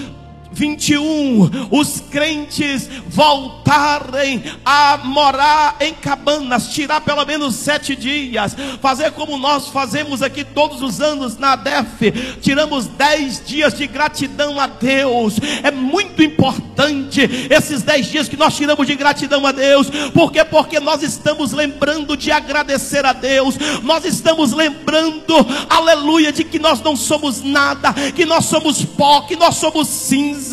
21, 0.56 1.68
os 1.70 2.00
crentes 2.10 2.90
voltarem 3.08 4.42
a 4.64 4.98
morar 5.04 5.76
em 5.82 5.94
cabanas, 5.94 6.70
tirar 6.70 7.02
pelo 7.02 7.26
menos 7.26 7.56
sete 7.56 7.94
dias, 7.94 8.56
fazer 8.82 9.12
como 9.12 9.38
nós 9.38 9.68
fazemos 9.68 10.22
aqui 10.22 10.46
todos 10.46 10.82
os 10.82 11.02
anos 11.02 11.38
na 11.38 11.58
DEF, 11.58 12.40
tiramos 12.42 12.88
dez 12.88 13.44
dias 13.46 13.74
de 13.74 13.86
gratidão 13.86 14.58
a 14.58 14.66
Deus. 14.66 15.36
É 15.62 15.72
muito 15.72 16.24
importante 16.24 17.22
esses 17.50 17.84
dez 17.84 18.06
dias 18.08 18.30
que 18.30 18.38
nós 18.38 18.56
tiramos 18.56 18.88
de 18.88 18.96
gratidão 18.96 19.46
a 19.46 19.52
Deus, 19.52 19.88
porque 20.14 20.44
porque 20.46 20.80
nós 20.80 21.04
estamos 21.04 21.52
lembrando 21.52 22.16
de 22.16 22.32
agradecer 22.32 23.06
a 23.06 23.12
Deus, 23.12 23.56
nós 23.84 24.06
estamos 24.06 24.54
lembrando, 24.54 25.36
aleluia, 25.70 26.32
de 26.32 26.46
que 26.46 26.60
nós 26.60 26.80
não 26.82 26.96
somos 26.96 27.42
nada, 27.42 27.94
que 28.16 28.26
nós 28.26 28.46
somos 28.46 28.86
pó, 28.86 29.22
que 29.22 29.36
nós 29.36 29.56
somos 29.56 29.90
cinza 29.90 30.45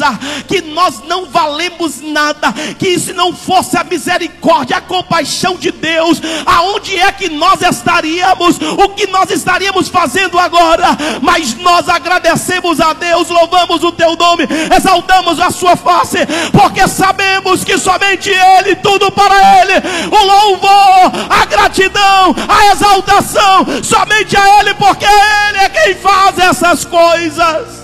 que 0.47 0.61
nós 0.61 1.03
não 1.07 1.27
valemos 1.27 2.01
nada, 2.01 2.53
que 2.79 2.99
se 2.99 3.13
não 3.13 3.35
fosse 3.35 3.77
a 3.77 3.85
misericórdia, 3.85 4.77
a 4.77 4.81
compaixão 4.81 5.57
de 5.57 5.71
Deus, 5.71 6.21
aonde 6.47 6.99
é 6.99 7.11
que 7.13 7.29
nós 7.29 7.61
estaríamos? 7.63 8.59
O 8.59 8.89
que 8.91 9.07
nós 9.07 9.31
estaríamos 9.31 9.89
fazendo 9.89 10.39
agora? 10.39 10.97
Mas 11.21 11.55
nós 11.57 11.89
agradecemos 11.89 12.81
a 12.81 12.93
Deus, 12.93 13.29
louvamos 13.29 13.83
o 13.83 13.93
teu 13.93 14.17
nome, 14.17 14.47
exaltamos 14.75 15.41
a 15.41 15.51
sua 15.51 15.77
face, 15.77 16.19
porque 16.53 16.87
sabemos 16.89 17.65
que 17.65 17.79
somente 17.79 18.31
Ele, 18.31 18.77
tudo 18.77 19.11
para 19.11 19.61
Ele, 19.61 19.75
o 20.11 20.25
louvor, 20.25 21.13
a 21.29 21.45
gratidão, 21.47 22.35
a 22.49 22.73
exaltação, 22.73 23.67
somente 23.83 24.37
a 24.37 24.61
Ele, 24.61 24.75
porque 24.75 25.07
Ele 25.07 25.59
é 25.59 25.69
quem 25.69 25.95
faz 25.95 26.39
essas 26.39 26.85
coisas. 26.85 27.82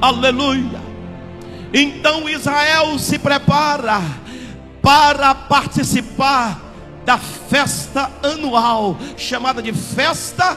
Aleluia. 0.00 0.80
Então 1.72 2.28
Israel 2.28 2.98
se 2.98 3.18
prepara 3.18 4.00
para 4.82 5.34
participar 5.34 6.60
da 7.04 7.18
festa 7.18 8.10
anual, 8.22 8.96
chamada 9.16 9.62
de 9.62 9.72
festa 9.72 10.56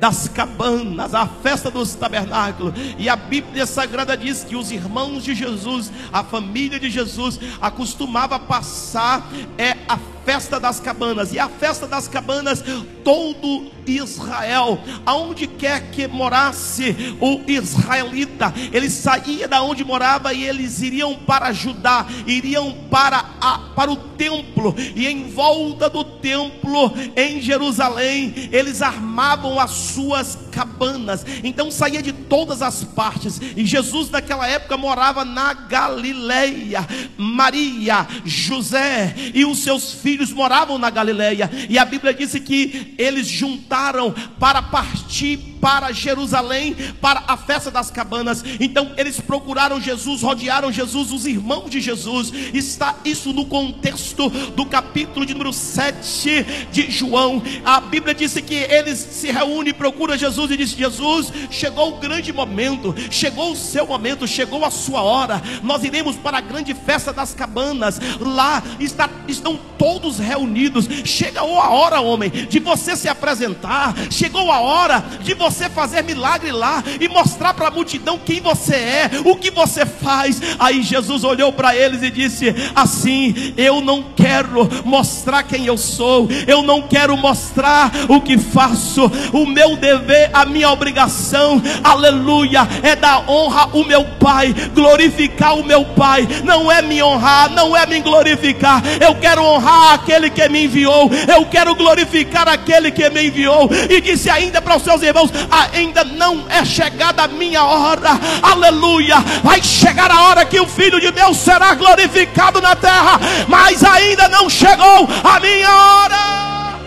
das 0.00 0.28
cabanas, 0.28 1.14
a 1.14 1.26
festa 1.26 1.70
dos 1.70 1.94
tabernáculos. 1.94 2.74
E 2.98 3.08
a 3.08 3.16
Bíblia 3.16 3.66
Sagrada 3.66 4.16
diz 4.16 4.44
que 4.44 4.56
os 4.56 4.70
irmãos 4.70 5.24
de 5.24 5.34
Jesus, 5.34 5.90
a 6.12 6.22
família 6.22 6.78
de 6.78 6.90
Jesus, 6.90 7.38
acostumava 7.60 8.38
passar 8.38 9.28
é 9.56 9.76
a 9.88 9.98
festa 10.24 10.58
das 10.58 10.80
cabanas. 10.80 11.32
E 11.32 11.38
a 11.38 11.48
festa 11.48 11.86
das 11.86 12.08
cabanas, 12.08 12.64
todo 13.04 13.70
Israel, 13.86 14.78
aonde 15.04 15.46
quer 15.46 15.90
que 15.90 16.08
morasse 16.08 17.16
o 17.20 17.40
israelita, 17.46 18.52
ele 18.72 18.88
saía 18.88 19.46
da 19.46 19.62
onde 19.62 19.84
morava 19.84 20.32
e 20.32 20.44
eles 20.44 20.80
iriam 20.80 21.14
para 21.14 21.52
Judá, 21.52 22.06
iriam 22.26 22.72
para, 22.90 23.24
a, 23.40 23.58
para 23.76 23.92
o 23.92 23.96
templo, 23.96 24.74
e 24.94 25.06
em 25.06 25.28
volta 25.28 25.90
do 25.90 26.04
templo 26.04 26.92
em 27.14 27.40
Jerusalém, 27.40 28.48
eles 28.50 28.80
armavam 28.80 29.60
as 29.60 29.83
suas 29.84 30.38
cabanas. 30.50 31.24
Então 31.42 31.70
saía 31.70 32.02
de 32.02 32.12
todas 32.12 32.62
as 32.62 32.84
partes. 32.84 33.40
E 33.56 33.64
Jesus 33.64 34.10
naquela 34.10 34.46
época 34.46 34.76
morava 34.76 35.24
na 35.24 35.52
Galileia. 35.52 36.86
Maria, 37.16 38.06
José 38.24 39.14
e 39.34 39.44
os 39.44 39.58
seus 39.58 39.92
filhos 39.92 40.32
moravam 40.32 40.78
na 40.78 40.90
Galileia. 40.90 41.50
E 41.68 41.78
a 41.78 41.84
Bíblia 41.84 42.14
disse 42.14 42.40
que 42.40 42.94
eles 42.98 43.26
juntaram 43.26 44.12
para 44.38 44.62
partir 44.62 45.53
para 45.64 45.92
Jerusalém 45.92 46.76
para 47.00 47.24
a 47.26 47.38
festa 47.38 47.70
das 47.70 47.90
cabanas. 47.90 48.44
Então 48.60 48.92
eles 48.98 49.18
procuraram 49.18 49.80
Jesus, 49.80 50.20
rodearam 50.20 50.70
Jesus, 50.70 51.10
os 51.10 51.24
irmãos 51.24 51.70
de 51.70 51.80
Jesus. 51.80 52.30
Está 52.52 52.96
isso 53.02 53.32
no 53.32 53.46
contexto 53.46 54.28
do 54.28 54.66
capítulo 54.66 55.24
de 55.24 55.32
número 55.32 55.54
7 55.54 56.68
de 56.70 56.90
João. 56.90 57.42
A 57.64 57.80
Bíblia 57.80 58.14
disse 58.14 58.42
que 58.42 58.54
eles 58.54 58.98
se 58.98 59.32
reúnem, 59.32 59.72
procuram 59.72 60.18
Jesus 60.18 60.50
e 60.50 60.58
diz: 60.58 60.72
Jesus, 60.72 61.32
chegou 61.50 61.94
o 61.94 61.98
grande 61.98 62.30
momento, 62.30 62.94
chegou 63.10 63.52
o 63.52 63.56
seu 63.56 63.86
momento, 63.86 64.26
chegou 64.26 64.66
a 64.66 64.70
sua 64.70 65.00
hora. 65.00 65.40
Nós 65.62 65.82
iremos 65.82 66.14
para 66.16 66.36
a 66.36 66.42
grande 66.42 66.74
festa 66.74 67.10
das 67.10 67.32
cabanas. 67.32 67.98
Lá 68.20 68.62
está, 68.78 69.08
estão 69.26 69.58
todos 69.78 70.18
reunidos. 70.18 70.86
Chegou 71.06 71.58
a 71.58 71.70
hora, 71.70 72.02
homem, 72.02 72.28
de 72.28 72.60
você 72.60 72.94
se 72.94 73.08
apresentar. 73.08 73.94
Chegou 74.10 74.52
a 74.52 74.60
hora 74.60 75.02
de 75.22 75.32
você 75.32 75.53
você 75.54 75.70
fazer 75.70 76.02
milagre 76.02 76.50
lá 76.50 76.82
e 77.00 77.08
mostrar 77.08 77.54
para 77.54 77.68
a 77.68 77.70
multidão 77.70 78.18
quem 78.18 78.40
você 78.40 78.74
é, 78.74 79.10
o 79.24 79.36
que 79.36 79.50
você 79.52 79.86
faz. 79.86 80.40
Aí 80.58 80.82
Jesus 80.82 81.22
olhou 81.22 81.52
para 81.52 81.76
eles 81.76 82.02
e 82.02 82.10
disse: 82.10 82.54
Assim, 82.74 83.54
eu 83.56 83.80
não 83.80 84.04
quero 84.16 84.68
mostrar 84.84 85.44
quem 85.44 85.64
eu 85.66 85.78
sou, 85.78 86.28
eu 86.46 86.62
não 86.62 86.82
quero 86.82 87.16
mostrar 87.16 87.92
o 88.08 88.20
que 88.20 88.36
faço. 88.36 89.10
O 89.32 89.46
meu 89.46 89.76
dever, 89.76 90.30
a 90.32 90.44
minha 90.44 90.70
obrigação, 90.70 91.62
aleluia, 91.82 92.66
é 92.82 92.96
dar 92.96 93.30
honra 93.30 93.70
ao 93.72 93.84
meu 93.84 94.04
Pai, 94.18 94.54
glorificar 94.74 95.56
o 95.56 95.64
meu 95.64 95.84
Pai. 95.84 96.26
Não 96.44 96.70
é 96.70 96.82
me 96.82 97.02
honrar, 97.02 97.50
não 97.50 97.76
é 97.76 97.86
me 97.86 98.00
glorificar. 98.00 98.82
Eu 99.00 99.14
quero 99.14 99.42
honrar 99.42 99.94
aquele 99.94 100.30
que 100.30 100.48
me 100.48 100.64
enviou, 100.64 101.10
eu 101.28 101.46
quero 101.46 101.74
glorificar 101.76 102.48
aquele 102.48 102.90
que 102.90 103.08
me 103.10 103.28
enviou. 103.28 103.70
E 103.88 104.00
disse 104.00 104.28
ainda 104.28 104.60
para 104.60 104.76
os 104.76 104.82
seus 104.82 105.00
irmãos: 105.02 105.30
ainda 105.50 106.04
não 106.04 106.44
é 106.48 106.64
chegada 106.64 107.24
a 107.24 107.28
minha 107.28 107.64
hora, 107.64 108.10
aleluia. 108.42 109.16
Vai 109.42 109.62
chegar 109.62 110.10
a 110.10 110.22
hora 110.22 110.44
que 110.44 110.60
o 110.60 110.66
Filho 110.66 111.00
de 111.00 111.10
Deus 111.10 111.36
será 111.38 111.74
glorificado 111.74 112.60
na 112.60 112.74
terra, 112.76 113.18
mas 113.48 113.82
ainda 113.82 114.28
não 114.28 114.48
chegou 114.48 115.08
a 115.22 115.40
minha 115.40 115.70
hora, 115.70 116.78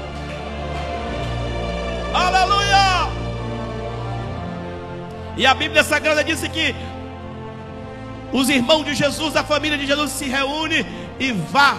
aleluia. 2.13 3.07
E 5.37 5.45
a 5.45 5.53
Bíblia 5.53 5.83
Sagrada 5.83 6.23
disse 6.23 6.49
que 6.49 6.73
os 8.31 8.49
irmãos 8.49 8.83
de 8.83 8.95
Jesus, 8.95 9.35
a 9.35 9.43
família 9.43 9.77
de 9.77 9.85
Jesus 9.85 10.11
se 10.11 10.25
reúne 10.25 10.85
e 11.19 11.31
vá 11.31 11.77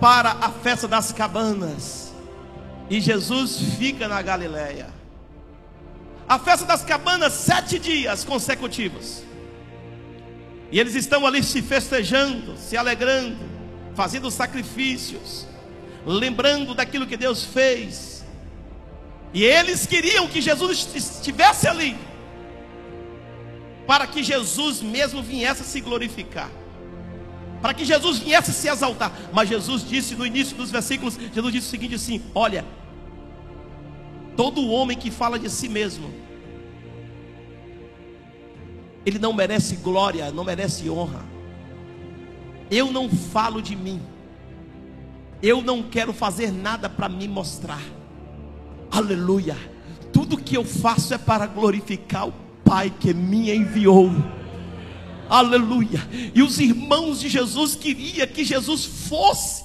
para 0.00 0.30
a 0.30 0.50
festa 0.50 0.88
das 0.88 1.12
cabanas. 1.12 2.12
E 2.90 3.00
Jesus 3.00 3.58
fica 3.78 4.08
na 4.08 4.20
Galileia. 4.20 4.93
A 6.28 6.38
festa 6.38 6.64
das 6.64 6.82
cabanas, 6.82 7.32
sete 7.34 7.78
dias 7.78 8.24
consecutivos. 8.24 9.22
E 10.72 10.80
eles 10.80 10.94
estão 10.94 11.26
ali 11.26 11.42
se 11.42 11.62
festejando, 11.62 12.56
se 12.56 12.76
alegrando, 12.76 13.36
fazendo 13.94 14.30
sacrifícios, 14.30 15.46
lembrando 16.04 16.74
daquilo 16.74 17.06
que 17.06 17.16
Deus 17.16 17.44
fez. 17.44 18.24
E 19.32 19.44
eles 19.44 19.86
queriam 19.86 20.26
que 20.26 20.40
Jesus 20.40 20.88
estivesse 20.94 21.68
ali, 21.68 21.96
para 23.86 24.06
que 24.06 24.22
Jesus 24.22 24.80
mesmo 24.80 25.22
viesse 25.22 25.64
se 25.64 25.80
glorificar, 25.80 26.50
para 27.60 27.74
que 27.74 27.84
Jesus 27.84 28.18
viesse 28.18 28.52
se 28.52 28.68
exaltar. 28.68 29.12
Mas 29.32 29.48
Jesus 29.48 29.86
disse 29.86 30.14
no 30.14 30.24
início 30.24 30.56
dos 30.56 30.70
versículos: 30.70 31.18
Jesus 31.32 31.52
disse 31.52 31.68
o 31.68 31.70
seguinte 31.70 31.94
assim: 31.96 32.22
Olha, 32.34 32.64
Todo 34.36 34.68
homem 34.68 34.96
que 34.96 35.10
fala 35.10 35.38
de 35.38 35.48
si 35.48 35.68
mesmo, 35.68 36.12
ele 39.06 39.18
não 39.18 39.32
merece 39.32 39.76
glória, 39.76 40.30
não 40.32 40.44
merece 40.44 40.90
honra. 40.90 41.24
Eu 42.70 42.90
não 42.90 43.08
falo 43.08 43.62
de 43.62 43.76
mim. 43.76 44.02
Eu 45.42 45.62
não 45.62 45.82
quero 45.82 46.12
fazer 46.12 46.50
nada 46.50 46.88
para 46.88 47.08
me 47.08 47.28
mostrar. 47.28 47.82
Aleluia. 48.90 49.56
Tudo 50.12 50.38
que 50.38 50.56
eu 50.56 50.64
faço 50.64 51.14
é 51.14 51.18
para 51.18 51.46
glorificar 51.46 52.28
o 52.28 52.32
Pai 52.64 52.90
que 52.90 53.12
me 53.12 53.54
enviou. 53.54 54.10
Aleluia. 55.28 56.00
E 56.34 56.42
os 56.42 56.58
irmãos 56.58 57.20
de 57.20 57.28
Jesus 57.28 57.76
queriam 57.76 58.26
que 58.26 58.42
Jesus 58.42 58.84
fosse 58.84 59.62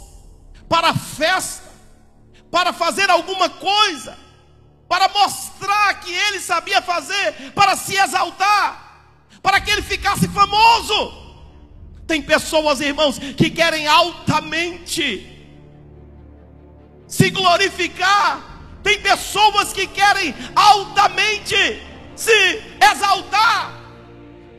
para 0.68 0.90
a 0.90 0.94
festa, 0.94 1.70
para 2.52 2.74
fazer 2.74 3.10
alguma 3.10 3.50
coisa 3.50 4.29
para 4.90 5.08
mostrar 5.10 6.00
que 6.02 6.12
ele 6.12 6.40
sabia 6.40 6.82
fazer, 6.82 7.52
para 7.54 7.78
se 7.78 7.96
exaltar, 7.96 9.06
para 9.40 9.62
que 9.62 9.70
ele 9.70 9.84
ficasse 9.84 10.28
famoso. 10.28 11.30
Tem 12.08 12.20
pessoas, 12.24 12.82
irmãos, 12.82 13.20
que 13.20 13.52
querem 13.52 13.88
altamente 13.88 15.38
se 17.08 17.30
glorificar. 17.30 18.42
Tem 18.82 19.00
pessoas 19.00 19.72
que 19.72 19.86
querem 19.86 20.34
altamente 20.56 21.56
se 22.16 22.64
exaltar. 22.82 23.79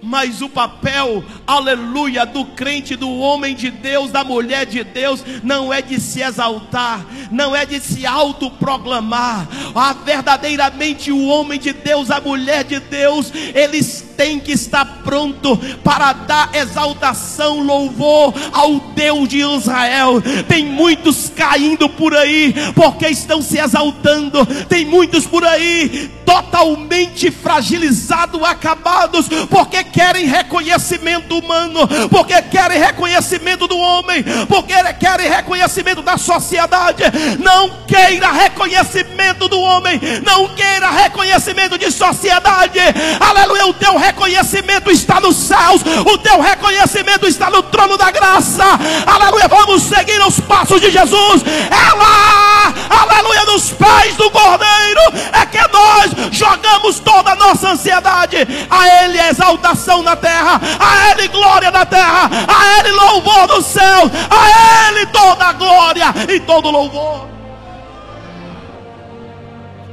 Mas 0.03 0.41
o 0.41 0.49
papel, 0.49 1.23
aleluia, 1.47 2.25
do 2.25 2.45
crente, 2.45 2.97
do 2.97 3.11
homem 3.19 3.55
de 3.55 3.71
Deus, 3.71 4.11
da 4.11 4.25
mulher 4.25 4.67
de 4.67 4.83
Deus, 4.83 5.25
não 5.43 5.73
é 5.73 5.83
de 5.83 6.01
se 6.01 6.23
exaltar, 6.23 7.05
não 7.31 7.55
é 7.55 7.67
de 7.67 7.81
se 7.81 8.07
autoproclamar. 8.07 9.47
Ah, 9.75 9.93
verdadeiramente 9.93 11.13
o 11.13 11.27
homem 11.27 11.59
de 11.59 11.73
Deus, 11.73 12.11
a 12.11 12.21
mulher 12.21 12.65
de 12.65 12.81
Deus, 12.81 13.33
eles 13.55 14.10
têm 14.21 14.39
que 14.39 14.53
estar 14.53 14.85
pronto 15.03 15.57
para 15.83 16.13
dar 16.13 16.51
exaltação, 16.53 17.63
louvor 17.63 18.35
ao 18.53 18.79
Deus 18.95 19.27
de 19.27 19.39
Israel. 19.39 20.21
Tem 20.47 20.67
muitos 20.67 21.33
caindo 21.35 21.89
por 21.89 22.15
aí 22.15 22.55
porque 22.75 23.09
estão 23.09 23.41
se 23.41 23.59
exaltando. 23.59 24.45
Tem 24.69 24.85
muitos 24.85 25.27
por 25.27 25.43
aí 25.43 26.11
totalmente 26.31 27.29
fragilizados, 27.31 28.41
acabados, 28.45 29.27
porque 29.49 29.83
querem 29.83 30.27
reconhecimento 30.27 31.37
humano, 31.37 31.89
porque 32.09 32.41
querem 32.43 32.79
reconhecimento 32.79 33.67
do 33.67 33.77
homem, 33.77 34.23
porque 34.49 34.75
querem 35.01 35.29
reconhecimento 35.29 36.03
da 36.03 36.17
sociedade. 36.17 37.03
Não 37.41 37.85
queira 37.85 38.31
reconhecimento 38.31 39.49
do 39.49 39.59
homem, 39.59 39.99
não 40.25 40.47
queira 40.49 40.91
reconhecimento 40.91 41.77
de 41.77 41.91
sociedade. 41.91 42.79
Aleluia, 43.19 43.67
o 43.67 43.75
teu 43.75 43.97
reconhecimento 44.11 44.91
está 44.91 45.21
nos 45.21 45.37
céus, 45.37 45.83
o 46.05 46.19
teu 46.19 46.41
reconhecimento 46.41 47.27
está 47.27 47.49
no 47.51 47.63
trono 47.63 47.97
da 47.97 48.11
graça. 48.11 48.65
Aleluia, 49.07 49.49
vamos 49.49 49.83
seguir 49.83 50.21
os 50.27 50.41
passos 50.41 50.81
de 50.81 50.91
Jesus. 50.91 51.43
É 51.47 51.95
lá, 51.95 52.75
aleluia, 52.91 53.45
nos 53.45 53.71
pés 53.71 54.17
do 54.17 54.31
Cordeiro, 54.31 55.01
é 55.33 55.47
que 55.47 55.61
nós 55.73 56.33
jogamos 56.33 56.99
toda 57.01 57.33
a 57.33 57.37
nossa 57.37 57.71
ansiedade. 57.71 58.37
A 58.69 59.05
Ele 59.05 59.21
exaltação 59.21 60.03
na 60.03 60.17
terra, 60.17 60.61
a 60.79 61.11
Ele 61.11 61.29
glória 61.29 61.71
na 61.71 61.87
terra, 61.87 62.29
a 62.49 62.79
Ele 62.79 62.93
louvor 62.93 63.47
do 63.47 63.63
céu, 63.63 64.11
a 64.31 64.89
Ele 64.89 65.07
toda 65.07 65.47
a 65.47 65.53
glória 65.53 66.07
e 66.29 66.41
todo 66.41 66.71
louvor. 66.71 67.29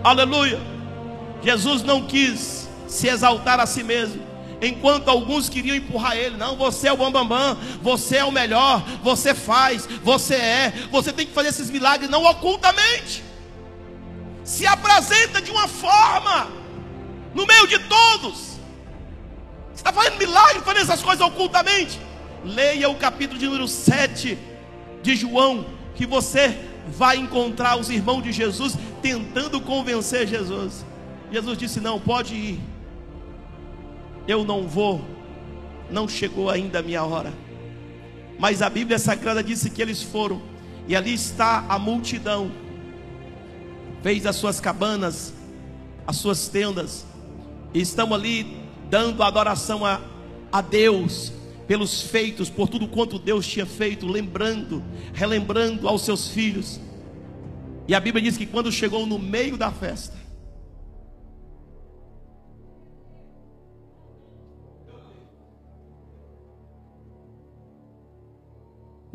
Aleluia. 0.03 0.59
Jesus 1.43 1.83
não 1.83 2.01
quis 2.01 2.66
se 2.87 3.07
exaltar 3.07 3.59
a 3.59 3.65
si 3.65 3.83
mesmo. 3.83 4.21
Enquanto 4.61 5.09
alguns 5.09 5.49
queriam 5.49 5.75
empurrar 5.75 6.17
ele, 6.17 6.35
não, 6.35 6.55
você 6.55 6.87
é 6.87 6.93
o 6.93 6.97
bambambam, 6.97 7.27
bam, 7.27 7.55
bam, 7.55 7.79
você 7.81 8.17
é 8.17 8.25
o 8.25 8.31
melhor, 8.31 8.83
você 9.03 9.35
faz, 9.35 9.87
você 10.03 10.35
é, 10.35 10.73
você 10.91 11.13
tem 11.13 11.27
que 11.27 11.33
fazer 11.33 11.49
esses 11.49 11.69
milagres 11.69 12.09
não 12.09 12.23
ocultamente. 12.25 13.23
Se 14.43 14.65
apresenta 14.65 15.41
de 15.41 15.51
uma 15.51 15.67
forma, 15.67 16.47
no 17.35 17.45
meio 17.45 17.67
de 17.67 17.77
todos. 17.79 18.57
Você 19.73 19.75
está 19.75 19.93
fazendo 19.93 20.17
milagre, 20.17 20.61
fazendo 20.61 20.83
essas 20.83 21.03
coisas 21.03 21.25
ocultamente. 21.25 21.99
Leia 22.43 22.89
o 22.89 22.95
capítulo 22.95 23.37
de 23.37 23.45
número 23.45 23.67
7 23.67 24.37
de 25.03 25.15
João, 25.15 25.67
que 25.95 26.05
você 26.05 26.57
vai 26.87 27.17
encontrar 27.17 27.77
os 27.77 27.89
irmãos 27.91 28.23
de 28.23 28.31
Jesus 28.31 28.75
tentando 29.03 29.61
convencer 29.61 30.27
Jesus. 30.27 30.83
Jesus 31.31 31.57
disse: 31.57 31.79
Não, 31.79 31.99
pode 31.99 32.33
ir 32.33 32.59
eu 34.27 34.43
não 34.43 34.67
vou, 34.67 35.01
não 35.89 36.07
chegou 36.07 36.49
ainda 36.49 36.79
a 36.79 36.83
minha 36.83 37.03
hora. 37.03 37.33
Mas 38.37 38.61
a 38.61 38.69
Bíblia 38.69 38.99
Sagrada 38.99 39.43
disse 39.43 39.69
que 39.69 39.81
eles 39.81 40.03
foram, 40.03 40.41
e 40.87 40.95
ali 40.95 41.13
está 41.13 41.65
a 41.67 41.79
multidão, 41.79 42.51
fez 44.03 44.25
as 44.25 44.35
suas 44.35 44.59
cabanas, 44.59 45.33
as 46.05 46.17
suas 46.17 46.47
tendas 46.47 47.05
e 47.73 47.81
estão 47.81 48.13
ali 48.13 48.57
dando 48.89 49.21
adoração 49.21 49.85
a, 49.85 50.01
a 50.51 50.61
Deus 50.61 51.33
pelos 51.67 52.01
feitos, 52.01 52.49
por 52.49 52.69
tudo 52.69 52.87
quanto 52.87 53.19
Deus 53.19 53.45
tinha 53.45 53.65
feito, 53.65 54.07
lembrando, 54.07 54.81
relembrando 55.13 55.87
aos 55.87 56.03
seus 56.03 56.29
filhos. 56.29 56.79
E 57.87 57.93
a 57.93 57.99
Bíblia 57.99 58.23
diz 58.23 58.37
que 58.37 58.45
quando 58.45 58.71
chegou 58.71 59.05
no 59.05 59.19
meio 59.19 59.57
da 59.57 59.69
festa, 59.69 60.15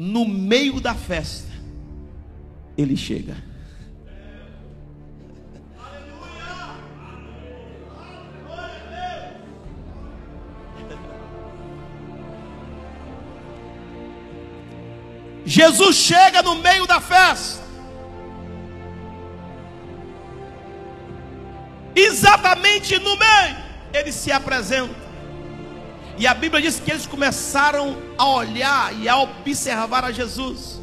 no 0.02 0.26
meio 0.26 0.80
da 0.80 0.96
festa, 0.96 1.52
ele 2.76 2.96
chega. 2.96 3.36
Jesus 15.44 15.96
chega 15.96 16.42
no 16.42 16.56
meio 16.56 16.84
da 16.84 17.00
festa. 17.00 17.62
Exatamente 21.94 22.98
no 22.98 23.16
meio, 23.16 23.56
ele 23.92 24.10
se 24.10 24.32
apresenta. 24.32 25.01
E 26.18 26.26
a 26.26 26.34
Bíblia 26.34 26.60
diz 26.60 26.78
que 26.78 26.90
eles 26.90 27.06
começaram 27.06 27.96
a 28.18 28.26
olhar 28.26 28.94
e 29.00 29.08
a 29.08 29.16
observar 29.18 30.04
a 30.04 30.12
Jesus. 30.12 30.81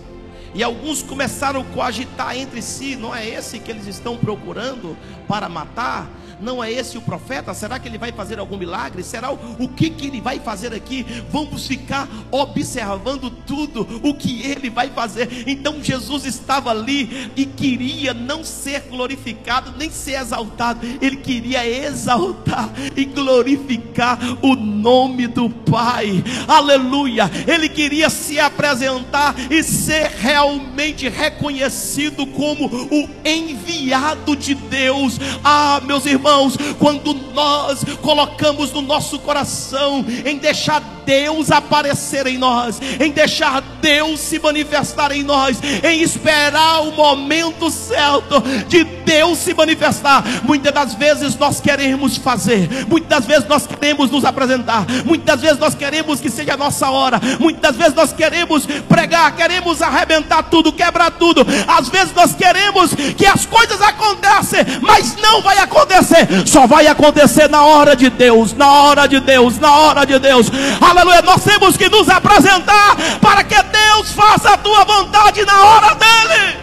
E 0.54 0.64
alguns 0.64 1.02
começaram 1.04 1.62
a 1.62 1.66
coagitar 1.66 2.38
entre 2.38 2.62
si: 2.62 2.96
não 2.96 3.16
é 3.16 3.28
esse 3.28 3.60
que 3.60 3.72
eles 3.72 3.88
estão 3.88 4.18
procurando 4.18 4.98
para 5.28 5.48
matar? 5.48 6.10
Não 6.42 6.64
é 6.64 6.72
esse 6.72 6.98
o 6.98 7.02
profeta? 7.02 7.54
Será 7.54 7.78
que 7.78 7.88
ele 7.88 7.98
vai 7.98 8.12
fazer 8.12 8.40
algum 8.40 8.58
milagre? 8.58 9.04
Será 9.04 9.32
o, 9.32 9.38
o 9.60 9.68
que, 9.68 9.90
que 9.90 10.08
ele 10.08 10.22
vai 10.22 10.40
fazer 10.40 10.74
aqui? 10.74 11.06
Vamos 11.30 11.68
ficar 11.68 12.08
observando 12.32 13.30
tudo 13.30 13.86
o 14.04 14.14
que 14.14 14.42
ele 14.44 14.70
vai 14.70 14.90
fazer. 14.90 15.44
Então 15.46 15.84
Jesus 15.84 16.26
estava 16.26 16.72
ali 16.72 17.32
e 17.36 17.46
queria 17.46 18.14
não 18.14 18.44
ser 18.44 18.82
glorificado, 18.90 19.74
nem 19.78 19.90
ser 19.90 20.20
exaltado, 20.20 20.86
ele 21.02 21.18
queria 21.18 21.68
exaltar 21.68 22.70
e 22.96 23.06
glorificar 23.06 24.18
o 24.42 24.56
nome 24.56 25.28
do 25.28 25.50
Pai. 25.50 26.24
Aleluia! 26.48 27.30
Ele 27.48 27.68
queria 27.68 28.10
se 28.10 28.40
apresentar 28.40 29.36
e 29.52 29.62
ser 29.62 30.10
realmente 30.40 31.10
reconhecido 31.10 32.26
como 32.26 32.66
o 32.66 33.10
enviado 33.26 34.36
de 34.38 34.56
Deus. 34.56 35.20
Ah, 35.44 35.82
meus 35.84 36.06
irmãos 36.06 36.56
quando 36.78 37.14
nós 37.34 37.84
colocamos 38.02 38.72
no 38.72 38.82
nosso 38.82 39.20
coração 39.20 40.06
em 40.26 40.38
deixar 40.38 40.99
Deus 41.10 41.50
aparecer 41.50 42.28
em 42.28 42.38
nós, 42.38 42.80
em 43.00 43.10
deixar 43.10 43.64
Deus 43.82 44.20
se 44.20 44.38
manifestar 44.38 45.12
em 45.12 45.24
nós, 45.24 45.58
em 45.84 46.04
esperar 46.04 46.82
o 46.84 46.92
momento 46.92 47.72
certo 47.72 48.40
de 48.68 48.84
Deus 48.84 49.40
se 49.40 49.56
manifestar. 49.56 50.24
Muitas 50.44 50.72
das 50.72 50.94
vezes 50.94 51.36
nós 51.36 51.60
queremos 51.60 52.16
fazer, 52.18 52.86
muitas 52.88 53.10
das 53.10 53.26
vezes 53.26 53.50
nós 53.50 53.66
queremos 53.66 54.12
nos 54.12 54.24
apresentar, 54.24 54.86
muitas 55.04 55.42
vezes 55.42 55.58
nós 55.58 55.74
queremos 55.74 56.20
que 56.20 56.30
seja 56.30 56.54
a 56.54 56.58
nossa 56.58 56.92
hora, 56.92 57.20
muitas 57.40 57.76
vezes 57.76 57.96
nós 57.96 58.14
queremos 58.14 58.68
pregar, 58.88 59.36
queremos 59.36 59.82
arrebentar 59.82 60.44
tudo, 60.44 60.72
quebrar 60.72 61.10
tudo. 61.10 61.44
Às 61.68 61.90
vezes 61.90 62.14
nós 62.14 62.36
queremos 62.36 62.94
que 63.18 63.26
as 63.26 63.48
coisas 63.48 63.82
aconteçam, 63.82 64.60
mas 64.84 65.16
não 65.16 65.42
vai 65.42 65.58
acontecer, 65.58 66.28
só 66.46 66.68
vai 66.68 66.86
acontecer 66.86 67.50
na 67.50 67.66
hora 67.66 67.96
de 67.96 68.12
Deus, 68.12 68.54
na 68.54 68.72
hora 68.72 69.08
de 69.08 69.20
Deus, 69.20 69.58
na 69.58 69.76
hora 69.76 70.06
de 70.06 70.20
Deus. 70.20 70.52
Aleluia 70.80 70.99
aleluia. 71.00 71.22
Nós 71.22 71.44
temos 71.44 71.78
que 71.78 71.90
nos 71.90 72.10
apresentar 72.10 72.96
para 73.22 73.44
que 73.44 73.62
Deus 73.64 74.12
faça 74.12 74.54
a 74.54 74.58
tua 74.58 74.84
vontade 74.84 75.46
na 75.46 75.66
hora 75.66 75.96
dele. 75.96 76.60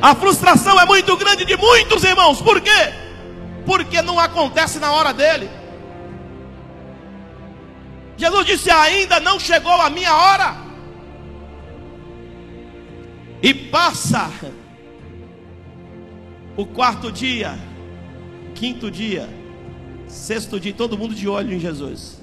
A 0.00 0.14
frustração 0.14 0.80
é 0.80 0.84
muito 0.84 1.16
grande 1.16 1.44
de 1.44 1.56
muitos 1.56 2.02
irmãos, 2.02 2.40
por 2.42 2.60
quê? 2.60 2.92
Porque 3.64 4.02
não 4.02 4.18
acontece 4.18 4.78
na 4.80 4.90
hora 4.92 5.12
dele. 5.12 5.48
Jesus 8.16 8.46
disse: 8.46 8.70
Ainda 8.70 9.20
não 9.20 9.38
chegou 9.38 9.80
a 9.80 9.88
minha 9.88 10.14
hora. 10.14 10.56
E 13.40 13.52
passa 13.52 14.30
o 16.56 16.64
quarto 16.64 17.10
dia, 17.10 17.58
quinto 18.54 18.88
dia, 18.90 19.28
Sexto 20.12 20.60
dia, 20.60 20.74
todo 20.74 20.98
mundo 20.98 21.14
de 21.14 21.26
olho 21.26 21.54
em 21.54 21.58
Jesus. 21.58 22.20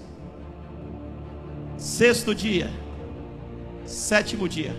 Sexto 1.76 2.36
dia. 2.36 2.70
Sétimo 3.84 4.48
dia. 4.48 4.76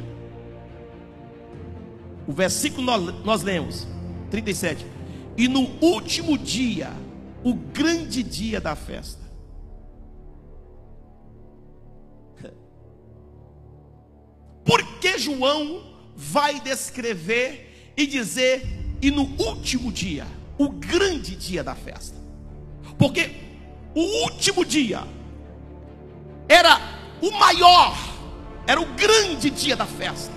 O 2.24 2.32
versículo 2.32 2.86
nós, 2.86 3.02
nós 3.24 3.42
lemos, 3.42 3.84
37. 4.30 4.86
E 5.36 5.48
no 5.48 5.62
último 5.84 6.38
dia, 6.38 6.92
o 7.42 7.52
grande 7.52 8.22
dia 8.22 8.60
da 8.60 8.76
festa. 8.76 9.28
Por 14.64 14.86
que 15.00 15.18
João 15.18 15.96
vai 16.14 16.60
descrever 16.60 17.92
e 17.96 18.06
dizer, 18.06 18.64
e 19.02 19.10
no 19.10 19.24
último 19.36 19.90
dia, 19.90 20.28
o 20.56 20.68
grande 20.68 21.34
dia 21.34 21.64
da 21.64 21.74
festa? 21.74 22.19
Porque 23.00 23.30
o 23.94 24.24
último 24.24 24.62
dia 24.62 25.00
era 26.46 26.78
o 27.22 27.30
maior, 27.30 27.96
era 28.66 28.78
o 28.78 28.84
grande 28.84 29.48
dia 29.48 29.74
da 29.74 29.86
festa. 29.86 30.30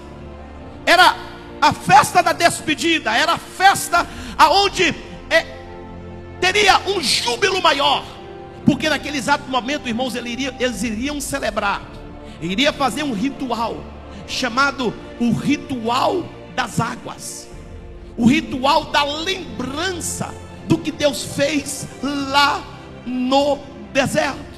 Era 0.86 1.14
a 1.62 1.74
festa 1.74 2.24
da 2.24 2.32
despedida, 2.32 3.14
era 3.14 3.34
a 3.34 3.38
festa 3.38 4.08
aonde 4.38 4.96
é, 5.30 5.46
teria 6.40 6.80
um 6.88 7.04
júbilo 7.04 7.62
maior. 7.62 8.06
Porque 8.66 8.88
naquele 8.88 9.18
exato 9.18 9.44
momento, 9.50 9.90
irmãos, 9.90 10.16
eles 10.16 10.32
iriam, 10.32 10.56
eles 10.58 10.84
iriam 10.84 11.20
celebrar, 11.20 11.82
iria 12.42 12.72
fazer 12.72 13.04
um 13.04 13.12
ritual 13.12 13.84
chamado 14.26 14.94
o 15.20 15.34
ritual 15.34 16.24
das 16.56 16.80
águas, 16.80 17.50
o 18.16 18.26
ritual 18.26 18.86
da 18.86 19.04
lembrança 19.04 20.34
do 20.74 20.80
que 20.80 20.92
Deus 20.92 21.24
fez 21.24 21.88
lá 22.02 22.64
no 23.06 23.60
deserto. 23.94 24.54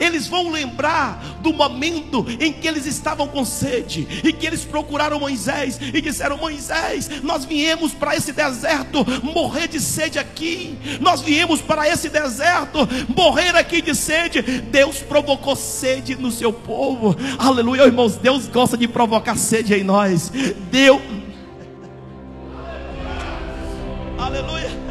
Eles 0.00 0.26
vão 0.26 0.50
lembrar 0.50 1.38
do 1.40 1.52
momento 1.52 2.26
em 2.40 2.52
que 2.52 2.66
eles 2.66 2.84
estavam 2.84 3.28
com 3.28 3.44
sede 3.44 4.08
e 4.24 4.32
que 4.32 4.44
eles 4.44 4.64
procuraram 4.64 5.20
Moisés 5.20 5.78
e 5.80 6.00
disseram: 6.00 6.36
Moisés, 6.36 7.22
nós 7.22 7.44
viemos 7.44 7.92
para 7.92 8.16
esse 8.16 8.32
deserto 8.32 9.04
morrer 9.22 9.68
de 9.68 9.80
sede 9.80 10.18
aqui. 10.18 10.76
Nós 11.00 11.20
viemos 11.20 11.60
para 11.60 11.88
esse 11.88 12.08
deserto 12.08 12.78
morrer 13.14 13.54
aqui 13.56 13.80
de 13.80 13.94
sede. 13.94 14.42
Deus 14.42 14.98
provocou 14.98 15.54
sede 15.54 16.16
no 16.16 16.32
seu 16.32 16.52
povo. 16.52 17.16
Aleluia, 17.38 17.82
irmãos. 17.82 18.16
Deus 18.16 18.48
gosta 18.48 18.76
de 18.76 18.88
provocar 18.88 19.36
sede 19.36 19.74
em 19.74 19.84
nós. 19.84 20.28
Deus. 20.70 21.00
Aleluia. 24.18 24.81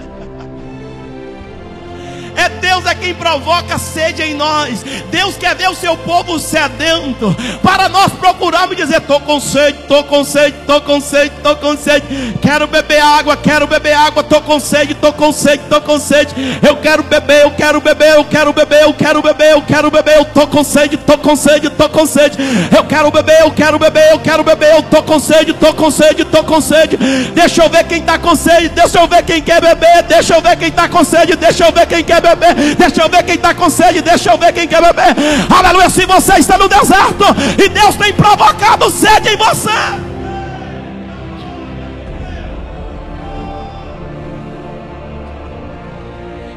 É 2.62 2.72
Deus 2.72 2.86
é 2.86 2.96
quem 2.96 3.14
provoca 3.14 3.78
sede 3.78 4.22
em 4.22 4.34
nós. 4.34 4.84
Deus 5.10 5.36
quer 5.36 5.56
ver 5.56 5.70
o 5.70 5.76
seu 5.76 5.98
povo 5.98 6.40
sedento. 6.40 7.36
Para 7.62 7.90
nós 7.90 8.12
procurarmos 8.14 8.78
dizer: 8.78 8.98
estou 8.98 9.20
com 9.20 9.40
sede, 9.40 9.80
estou 9.80 10.04
com 10.04 10.24
sede, 10.24 10.56
estou 10.60 10.82
com 10.82 11.02
sede, 11.02 11.32
estou 11.36 11.56
com 11.56 11.78
sede. 11.78 12.38
Quero 12.42 12.68
beber 12.68 13.02
água, 13.02 13.36
quero 13.36 13.68
beber 13.68 13.94
água, 13.94 14.22
estou 14.22 14.42
com 14.42 14.60
sede, 14.60 14.94
estou 14.94 15.12
com 15.12 15.32
sede, 15.32 15.64
estou 15.64 15.82
com 15.82 16.00
sede. 16.00 16.34
Eu 16.68 16.78
quero 16.78 17.04
beber, 17.04 17.42
eu 17.42 17.52
quero 17.52 17.82
beber, 17.82 18.14
eu 18.14 18.24
quero 18.24 18.54
beber, 18.54 18.84
eu 18.84 18.94
quero 18.94 19.22
beber, 19.22 19.52
eu 19.52 19.62
quero 19.62 19.92
beber, 19.92 20.16
eu 20.18 20.22
estou 20.22 20.48
com 20.48 20.64
sede, 20.64 20.96
estou 20.96 21.18
com 21.18 21.36
sede, 21.36 21.68
estou 21.68 21.90
com 21.90 22.06
sede. 22.06 22.38
Eu 22.76 22.84
quero 22.86 23.12
beber, 23.12 23.42
eu 23.42 23.52
quero 23.52 23.80
beber, 23.80 24.12
eu 24.12 24.20
quero 24.20 24.44
beber, 24.44 24.72
eu 24.74 24.80
estou 24.80 25.04
com 25.04 25.20
sede, 25.20 25.52
estou 25.52 25.74
com 25.74 25.92
sede, 25.92 26.22
estou 26.22 26.44
com 26.44 26.62
sede. 26.62 26.98
Deixa 27.34 27.64
eu 27.64 27.70
ver 27.70 27.84
quem 27.86 28.00
está 28.00 28.18
com 28.18 28.36
sede, 28.36 28.70
deixa 28.70 29.00
eu 29.00 29.08
ver 29.08 29.24
quem 29.24 29.42
quer 29.42 29.62
beber, 29.62 30.04
deixa 30.04 30.36
eu 30.36 30.42
ver 30.42 30.56
quem 30.58 30.68
está 30.70 30.88
com 30.88 31.04
sede, 31.04 31.36
deixa 31.36 31.66
eu 31.66 31.72
ver 31.72 31.86
quem 31.86 32.04
quer 32.04 32.22
beber 32.22 32.51
Deixa 32.78 33.02
eu 33.02 33.10
ver 33.10 33.24
quem 33.24 33.36
está 33.36 33.54
com 33.54 33.70
sede. 33.70 34.02
Deixa 34.02 34.32
eu 34.32 34.38
ver 34.38 34.54
quem 34.54 34.68
quer 34.68 34.82
beber. 34.82 35.16
Aleluia. 35.50 35.90
Se 35.90 36.06
você 36.06 36.34
está 36.34 36.58
no 36.58 36.68
deserto 36.68 37.26
e 37.64 37.70
Deus 37.70 37.96
tem 37.96 38.14
provocado 38.14 38.90
sede 38.90 39.30
em 39.30 39.38
você. 39.38 39.70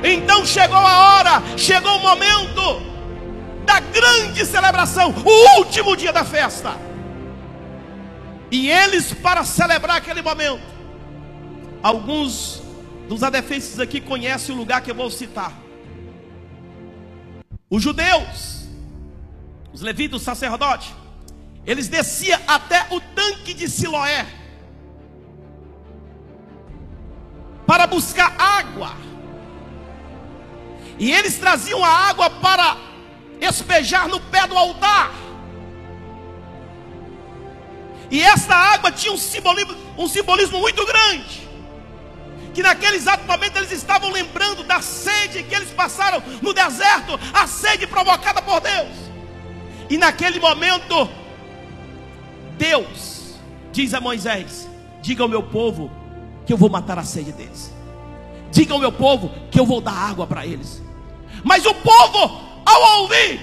Então 0.04 0.44
chegou 0.44 0.76
a 0.76 1.16
hora, 1.16 1.42
chegou 1.56 1.96
o 1.96 2.00
momento 2.00 2.82
da 3.64 3.80
grande 3.80 4.44
celebração, 4.44 5.14
o 5.24 5.58
último 5.58 5.96
dia 5.96 6.12
da 6.12 6.24
festa. 6.24 6.76
E 8.50 8.70
eles, 8.70 9.14
para 9.14 9.42
celebrar 9.44 9.96
aquele 9.96 10.20
momento, 10.20 10.62
alguns 11.82 12.62
dos 13.08 13.22
adefenses 13.22 13.80
aqui 13.80 14.00
conhece 14.00 14.52
o 14.52 14.54
lugar 14.54 14.82
que 14.82 14.90
eu 14.90 14.94
vou 14.94 15.10
citar. 15.10 15.63
Os 17.74 17.82
judeus, 17.82 18.68
os 19.72 19.80
levitas, 19.80 20.20
os 20.20 20.22
sacerdotes, 20.22 20.94
eles 21.66 21.88
desciam 21.88 22.40
até 22.46 22.86
o 22.88 23.00
tanque 23.00 23.52
de 23.52 23.68
Siloé 23.68 24.24
para 27.66 27.88
buscar 27.88 28.32
água. 28.38 28.92
E 31.00 31.10
eles 31.10 31.36
traziam 31.36 31.84
a 31.84 31.88
água 31.88 32.30
para 32.30 32.76
espejar 33.40 34.06
no 34.06 34.20
pé 34.20 34.46
do 34.46 34.56
altar. 34.56 35.10
E 38.08 38.22
esta 38.22 38.54
água 38.54 38.92
tinha 38.92 39.12
um 39.12 39.18
simbolismo, 39.18 39.74
um 39.98 40.06
simbolismo 40.06 40.60
muito 40.60 40.86
grande. 40.86 41.48
Que 42.54 42.62
naquele 42.62 42.96
exato 42.96 43.26
momento 43.26 43.56
eles 43.56 43.72
estavam 43.72 44.10
lembrando 44.10 44.62
da 44.62 44.80
sede 44.80 45.42
que 45.42 45.54
eles 45.54 45.70
passaram 45.70 46.22
no 46.40 46.54
deserto, 46.54 47.18
a 47.32 47.46
sede 47.48 47.86
provocada 47.86 48.40
por 48.40 48.60
Deus. 48.60 49.04
E 49.90 49.98
naquele 49.98 50.38
momento, 50.38 51.08
Deus 52.56 53.34
diz 53.72 53.92
a 53.92 54.00
Moisés: 54.00 54.68
Diga 55.02 55.24
ao 55.24 55.28
meu 55.28 55.42
povo 55.42 55.90
que 56.46 56.52
eu 56.52 56.56
vou 56.56 56.70
matar 56.70 56.98
a 56.98 57.04
sede 57.04 57.32
deles. 57.32 57.74
Diga 58.50 58.72
ao 58.72 58.78
meu 58.78 58.92
povo 58.92 59.32
que 59.50 59.58
eu 59.58 59.66
vou 59.66 59.80
dar 59.80 59.92
água 59.92 60.26
para 60.26 60.46
eles. 60.46 60.80
Mas 61.42 61.66
o 61.66 61.74
povo, 61.74 62.40
ao 62.64 63.00
ouvir, 63.00 63.40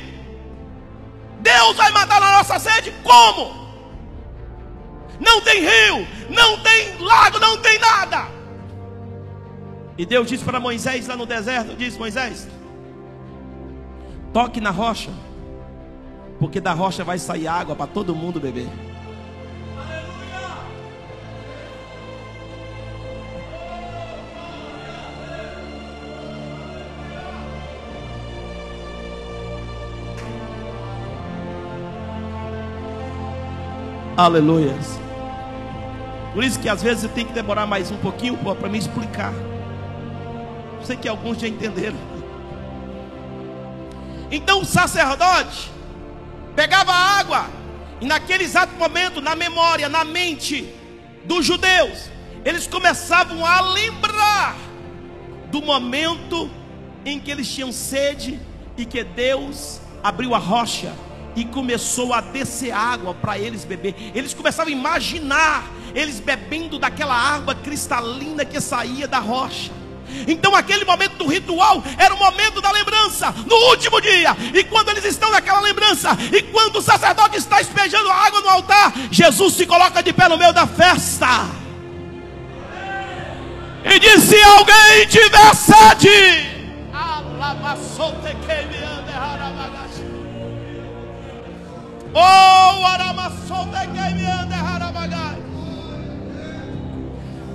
Deus 1.41 1.75
vai 1.75 1.91
matar 1.91 2.23
a 2.23 2.37
nossa 2.37 2.57
sede, 2.59 2.93
como? 3.03 3.59
Não 5.19 5.41
tem 5.41 5.61
rio, 5.61 6.07
não 6.29 6.57
tem 6.59 6.97
lago, 6.99 7.39
não 7.39 7.57
tem 7.57 7.77
nada. 7.77 8.40
E 9.97 10.05
Deus 10.05 10.27
disse 10.27 10.43
para 10.43 10.59
Moisés 10.59 11.07
lá 11.07 11.15
no 11.15 11.25
deserto: 11.25 11.75
Diz 11.75 11.97
Moisés, 11.97 12.47
toque 14.33 14.61
na 14.61 14.71
rocha, 14.71 15.11
porque 16.39 16.59
da 16.59 16.73
rocha 16.73 17.03
vai 17.03 17.19
sair 17.19 17.47
água 17.47 17.75
para 17.75 17.87
todo 17.87 18.15
mundo 18.15 18.39
beber. 18.39 18.69
Aleluia. 34.17 34.77
Por 36.33 36.43
isso 36.43 36.59
que 36.59 36.69
às 36.69 36.83
vezes 36.83 37.03
eu 37.03 37.09
tenho 37.09 37.27
que 37.27 37.33
demorar 37.33 37.65
mais 37.65 37.89
um 37.89 37.97
pouquinho 37.97 38.37
para 38.37 38.69
me 38.69 38.77
explicar. 38.77 39.33
Sei 40.83 40.95
que 40.95 41.07
alguns 41.07 41.39
já 41.39 41.47
entenderam. 41.47 41.97
Então 44.31 44.61
o 44.61 44.65
sacerdote 44.65 45.69
pegava 46.55 46.91
a 46.91 47.19
água 47.19 47.61
e 47.99 48.05
naquele 48.05 48.43
exato 48.43 48.73
momento, 48.75 49.21
na 49.21 49.35
memória, 49.35 49.87
na 49.87 50.03
mente 50.03 50.73
dos 51.25 51.45
judeus, 51.45 52.09
eles 52.43 52.65
começavam 52.65 53.45
a 53.45 53.61
lembrar 53.61 54.55
do 55.51 55.61
momento 55.61 56.49
em 57.05 57.19
que 57.19 57.29
eles 57.29 57.47
tinham 57.47 57.71
sede 57.71 58.39
e 58.75 58.85
que 58.85 59.03
Deus 59.03 59.79
abriu 60.01 60.33
a 60.33 60.39
rocha 60.39 60.91
e 61.35 61.45
começou 61.45 62.13
a 62.13 62.21
descer 62.21 62.71
água 62.71 63.13
para 63.13 63.37
eles 63.37 63.63
beber. 63.63 63.95
Eles 64.15 64.33
começavam 64.33 64.73
a 64.73 64.75
imaginar 64.75 65.69
eles 65.93 66.19
bebendo 66.19 66.79
daquela 66.79 67.15
água 67.15 67.53
cristalina 67.53 68.43
que 68.43 68.59
saía 68.59 69.07
da 69.07 69.19
rocha. 69.19 69.71
Então 70.27 70.55
aquele 70.55 70.85
momento 70.85 71.17
do 71.17 71.27
ritual 71.27 71.83
era 71.97 72.13
o 72.13 72.17
momento 72.17 72.61
da 72.61 72.71
lembrança, 72.71 73.33
no 73.45 73.55
último 73.69 73.99
dia. 74.01 74.35
E 74.53 74.63
quando 74.63 74.89
eles 74.89 75.05
estão 75.05 75.31
naquela 75.31 75.59
lembrança, 75.59 76.17
e 76.31 76.41
quando 76.43 76.77
o 76.77 76.81
sacerdote 76.81 77.37
está 77.37 77.61
espejando 77.61 78.09
a 78.09 78.15
água 78.15 78.41
no 78.41 78.49
altar, 78.49 78.93
Jesus 79.11 79.53
se 79.55 79.65
coloca 79.65 80.01
de 80.01 80.13
pé 80.13 80.27
no 80.27 80.37
meio 80.37 80.53
da 80.53 80.67
festa. 80.67 81.49
E 83.83 83.99
diz: 83.99 84.23
Se 84.23 84.41
alguém 84.41 85.07
tiver 85.07 85.55
sede, 85.55 86.51
Oh, 92.13 92.51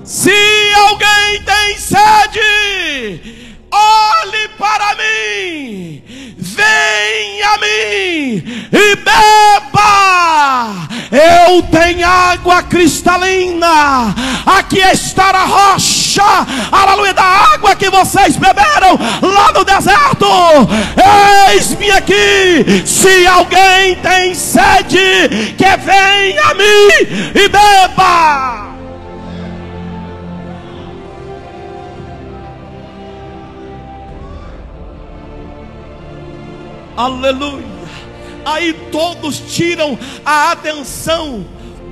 Se 0.06 0.30
alguém 0.76 1.42
tem 1.42 1.76
sede, 1.76 3.50
olhe 3.72 4.48
para 4.56 4.94
mim, 4.94 6.00
venha 6.38 7.48
a 7.48 7.58
mim 7.58 8.68
e 8.72 8.96
beba. 9.02 10.88
Eu 11.10 11.60
tenho 11.64 12.06
água 12.06 12.62
cristalina, 12.62 14.14
aqui 14.46 14.78
está 14.78 15.30
a 15.30 15.44
rocha, 15.44 16.22
aleluia, 16.70 17.12
da 17.12 17.24
água 17.24 17.74
que 17.74 17.90
vocês 17.90 18.36
beberam 18.36 18.96
lá 19.20 19.50
no 19.52 19.64
deserto. 19.64 20.28
Eis-me 21.50 21.90
aqui, 21.90 22.84
se 22.86 23.26
alguém 23.26 23.96
tem 23.96 24.36
sede, 24.36 25.52
que 25.58 25.76
venha 25.78 26.44
a 26.44 26.54
mim 26.54 27.32
e 27.34 27.48
beba. 27.48 28.65
Aleluia. 36.96 37.76
Aí 38.44 38.72
todos 38.90 39.38
tiram 39.54 39.98
a 40.24 40.52
atenção 40.52 41.44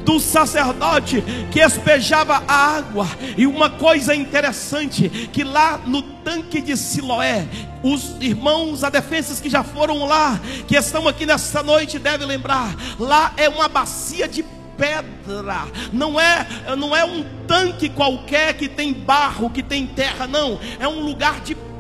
do 0.05 0.21
sacerdote 0.21 1.23
que 1.51 1.61
espejava 1.61 2.43
a 2.47 2.77
água. 2.77 3.07
E 3.37 3.47
uma 3.47 3.69
coisa 3.71 4.15
interessante, 4.15 5.09
que 5.33 5.43
lá 5.43 5.79
no 5.79 6.01
tanque 6.01 6.61
de 6.61 6.77
Siloé, 6.77 7.47
os 7.83 8.17
irmãos 8.21 8.85
adefenses 8.85 9.41
que 9.41 9.51
já 9.51 9.65
foram 9.65 10.05
lá, 10.07 10.41
que 10.67 10.77
estão 10.77 11.09
aqui 11.09 11.27
nesta 11.27 11.63
noite, 11.63 11.99
devem 11.99 12.27
lembrar, 12.27 12.75
lá 12.99 13.33
é 13.37 13.49
uma 13.49 13.69
bacia 13.69 14.29
de 14.29 14.45
pedra, 14.77 15.67
não 15.93 16.19
é, 16.19 16.47
não 16.77 16.95
é 16.95 17.05
um 17.05 17.25
tanque 17.47 17.89
qualquer 17.89 18.55
que 18.55 18.69
tem 18.69 18.93
barro, 18.93 19.51
que 19.51 19.63
tem 19.63 19.87
terra, 19.87 20.27
não, 20.27 20.59
é 20.79 20.89
um 20.89 21.01
lugar 21.01 21.41
de 21.41 21.55
pedra 21.55 21.74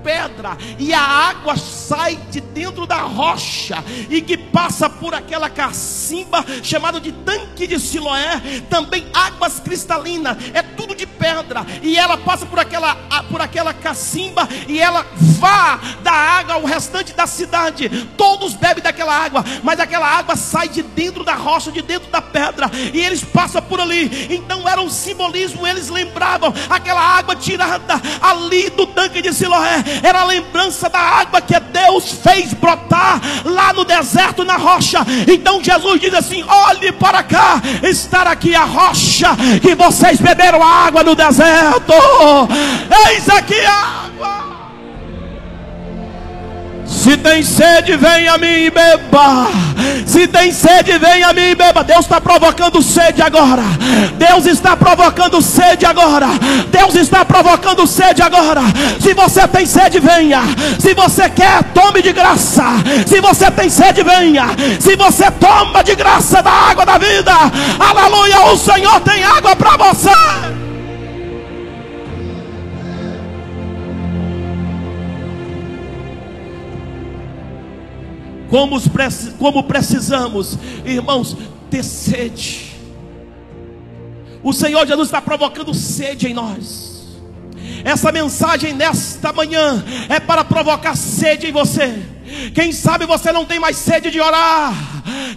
e 0.78 0.92
a 0.92 1.00
água 1.00 1.56
sai 1.56 2.16
de 2.30 2.40
dentro 2.40 2.86
da 2.86 2.98
rocha 2.98 3.82
e 4.10 4.20
que 4.20 4.36
passa 4.36 4.88
por 4.88 5.14
aquela 5.14 5.48
cacimba 5.48 6.44
chamada 6.62 7.00
de 7.00 7.10
tanque 7.10 7.66
de 7.66 7.80
Siloé, 7.80 8.40
também 8.68 9.06
águas 9.14 9.60
cristalinas, 9.60 10.36
é 10.52 10.62
tudo 10.62 10.94
de 10.94 11.06
pedra 11.06 11.64
e 11.82 11.96
ela 11.96 12.18
passa 12.18 12.44
por 12.44 12.58
aquela 12.58 12.94
por 13.30 13.40
aquela 13.40 13.72
cacimba 13.72 14.46
e 14.68 14.78
ela 14.78 15.06
vá 15.38 15.80
da 16.02 16.12
água 16.12 16.54
ao 16.54 16.64
restante 16.64 17.12
da 17.14 17.26
cidade. 17.26 17.88
Todos 18.16 18.54
bebem 18.54 18.82
daquela 18.82 19.16
água, 19.16 19.44
mas 19.62 19.80
aquela 19.80 20.06
água 20.06 20.36
sai 20.36 20.68
de 20.68 20.82
dentro 20.82 21.24
da 21.24 21.34
rocha, 21.34 21.72
de 21.72 21.80
dentro 21.80 22.10
da 22.10 22.20
pedra 22.20 22.70
e 22.92 23.00
eles 23.00 23.24
passam 23.24 23.62
por 23.62 23.80
ali. 23.80 24.28
Então 24.30 24.68
era 24.68 24.80
um 24.80 24.90
simbolismo, 24.90 25.66
eles 25.66 25.88
lembravam 25.88 26.52
aquela 26.68 27.00
água 27.00 27.34
tirada 27.34 27.94
ali 28.20 28.68
do 28.70 28.86
tanque 28.86 29.22
de 29.22 29.32
Siloé 29.32 29.93
era 30.02 30.20
a 30.20 30.24
lembrança 30.24 30.88
da 30.88 30.98
água 30.98 31.40
que 31.40 31.58
Deus 31.58 32.12
fez 32.22 32.52
brotar 32.54 33.20
lá 33.44 33.72
no 33.72 33.84
deserto, 33.84 34.44
na 34.44 34.56
rocha. 34.56 34.98
Então 35.28 35.62
Jesus 35.62 36.00
diz 36.00 36.14
assim: 36.14 36.42
olhe 36.42 36.92
para 36.92 37.22
cá, 37.22 37.60
estar 37.82 38.26
aqui 38.26 38.54
a 38.54 38.64
rocha 38.64 39.30
que 39.60 39.74
vocês 39.74 40.20
beberam 40.20 40.62
água 40.62 41.02
no 41.02 41.14
deserto. 41.14 41.92
Eis 43.08 43.28
aqui 43.28 43.60
a 43.60 43.72
água. 43.72 44.43
Se 46.86 47.16
tem 47.16 47.42
sede, 47.42 47.96
vem 47.96 48.28
a 48.28 48.38
mim 48.38 48.64
e 48.64 48.70
beba. 48.70 49.48
Se 50.06 50.26
tem 50.26 50.52
sede, 50.52 50.98
vem 50.98 51.22
a 51.22 51.32
mim 51.32 51.50
e 51.50 51.54
beba. 51.54 51.82
Deus 51.82 52.04
está 52.04 52.20
provocando 52.20 52.82
sede 52.82 53.22
agora. 53.22 53.62
Deus 54.16 54.46
está 54.46 54.76
provocando 54.76 55.40
sede 55.42 55.86
agora. 55.86 56.28
Deus 56.70 56.94
está 56.94 57.24
provocando 57.24 57.86
sede 57.86 58.22
agora. 58.22 58.62
Se 59.00 59.14
você 59.14 59.46
tem 59.48 59.66
sede, 59.66 59.98
venha. 59.98 60.42
Se 60.78 60.94
você 60.94 61.28
quer, 61.28 61.62
tome 61.74 62.02
de 62.02 62.12
graça. 62.12 62.64
Se 63.06 63.20
você 63.20 63.50
tem 63.50 63.68
sede, 63.68 64.02
venha. 64.02 64.46
Se 64.78 64.94
você 64.96 65.30
toma 65.32 65.82
de 65.82 65.94
graça 65.94 66.42
da 66.42 66.50
água 66.50 66.84
da 66.84 66.98
vida, 66.98 67.32
aleluia, 67.78 68.52
o 68.52 68.58
Senhor 68.58 69.00
tem 69.00 69.22
água 69.24 69.56
para 69.56 69.76
você. 69.76 70.53
Como, 78.54 78.80
como 79.36 79.64
precisamos, 79.64 80.56
irmãos, 80.84 81.36
ter 81.68 81.82
sede. 81.82 82.76
O 84.44 84.52
Senhor 84.52 84.86
Jesus 84.86 85.08
está 85.08 85.20
provocando 85.20 85.74
sede 85.74 86.28
em 86.28 86.34
nós. 86.34 87.18
Essa 87.82 88.12
mensagem 88.12 88.72
nesta 88.72 89.32
manhã 89.32 89.84
é 90.08 90.20
para 90.20 90.44
provocar 90.44 90.94
sede 90.96 91.48
em 91.48 91.52
você. 91.52 92.00
Quem 92.54 92.72
sabe 92.72 93.06
você 93.06 93.32
não 93.32 93.44
tem 93.44 93.58
mais 93.60 93.76
sede 93.76 94.10
de 94.10 94.20
orar. 94.20 94.72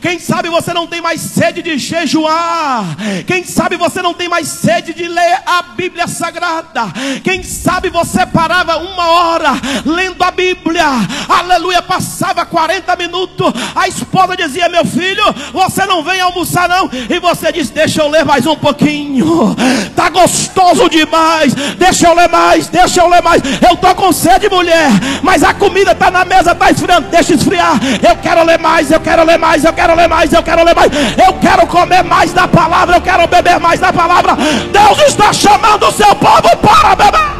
Quem 0.02 0.20
sabe 0.20 0.50
você 0.50 0.74
não 0.74 0.88
tem 0.88 1.02
mais 1.02 1.22
sede 1.22 1.62
de 1.62 1.78
jejuar. 1.78 2.86
Quem 3.26 3.44
sabe 3.44 3.76
você 3.76 4.02
não 4.02 4.14
tem 4.14 4.30
mais 4.30 4.48
sede 4.48 4.94
de 4.94 5.08
ler 5.08 5.42
a 5.46 5.62
Bíblia 5.62 6.08
Sagrada. 6.08 6.86
Quem 7.24 7.44
sabe 7.44 7.90
você 7.90 8.26
parava 8.26 8.78
uma 8.78 9.10
hora 9.10 9.52
lendo 9.86 10.24
a 10.24 10.32
Bíblia. 10.32 10.86
Aleluia, 11.28 11.82
passava 11.82 12.46
40 12.46 12.96
minutos. 12.96 13.54
A 13.76 13.88
esposa 13.88 14.36
dizia: 14.36 14.70
Meu 14.70 14.86
filho, 14.86 15.24
você 15.54 15.86
não 15.86 16.04
vem 16.04 16.20
almoçar 16.22 16.68
não. 16.68 16.90
E 17.10 17.20
você 17.20 17.52
diz: 17.52 17.70
Deixa 17.70 18.02
eu 18.02 18.10
ler 18.10 18.26
mais 18.26 18.46
um 18.46 18.56
pouquinho. 18.56 19.56
Tá 19.96 20.10
gostoso 20.10 20.90
demais. 20.90 21.54
Deixa 21.54 22.08
eu 22.08 22.16
ler 22.16 22.30
mais, 22.30 22.68
deixa 22.68 23.02
eu 23.02 23.08
ler 23.08 23.22
mais. 23.22 23.42
Eu 23.62 23.76
tô 23.78 23.94
com 23.96 24.12
sede, 24.12 24.50
mulher. 24.50 24.90
Mas 25.22 25.44
a 25.44 25.54
comida 25.54 25.94
tá 25.94 26.10
na 26.10 26.24
mesa, 26.24 26.56
tá 26.56 26.72
esfriando. 26.72 26.87
Deixa 27.10 27.34
esfriar. 27.34 27.80
Eu 28.02 28.16
quero 28.18 28.44
ler 28.44 28.60
mais, 28.60 28.92
eu 28.92 29.00
quero 29.00 29.24
ler 29.24 29.38
mais, 29.38 29.64
eu 29.64 29.74
quero 29.74 29.96
ler 29.96 30.08
mais, 30.08 30.34
eu 30.34 30.44
quero 30.44 30.64
ler 30.64 30.76
mais. 30.76 30.92
Eu 31.18 31.34
quero 31.40 31.68
comer 31.68 32.04
mais 32.04 32.34
da 32.34 32.48
palavra, 32.48 32.98
eu 32.98 33.02
quero 33.02 33.28
beber 33.28 33.60
mais 33.60 33.80
da 33.80 33.92
palavra. 33.92 34.36
Deus 34.36 35.00
está 35.08 35.34
chamando 35.34 35.88
o 35.88 35.92
seu 35.92 36.16
povo 36.16 36.58
para 36.58 36.96
beber. 36.96 37.38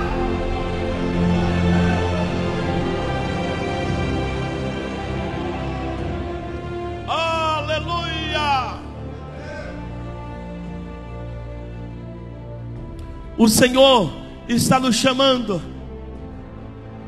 Aleluia! 7.08 8.74
O 13.38 13.48
Senhor 13.48 14.12
está 14.48 14.80
nos 14.80 14.96
chamando 14.96 15.62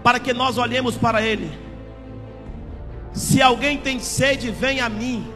para 0.04 0.20
que 0.20 0.34
nós 0.34 0.58
olhemos 0.58 0.96
para 0.96 1.22
Ele. 1.22 1.69
Se 3.14 3.42
alguém 3.42 3.78
tem 3.78 4.00
sede, 4.00 4.52
vem 4.52 4.80
a 4.80 4.90
mim. 4.90 5.28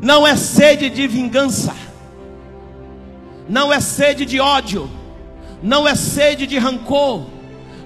Não 0.00 0.26
é 0.26 0.36
sede 0.36 0.90
de 0.90 1.06
vingança, 1.08 1.74
não 3.48 3.72
é 3.72 3.80
sede 3.80 4.26
de 4.26 4.38
ódio, 4.38 4.90
não 5.62 5.88
é 5.88 5.94
sede 5.94 6.46
de 6.46 6.58
rancor, 6.58 7.24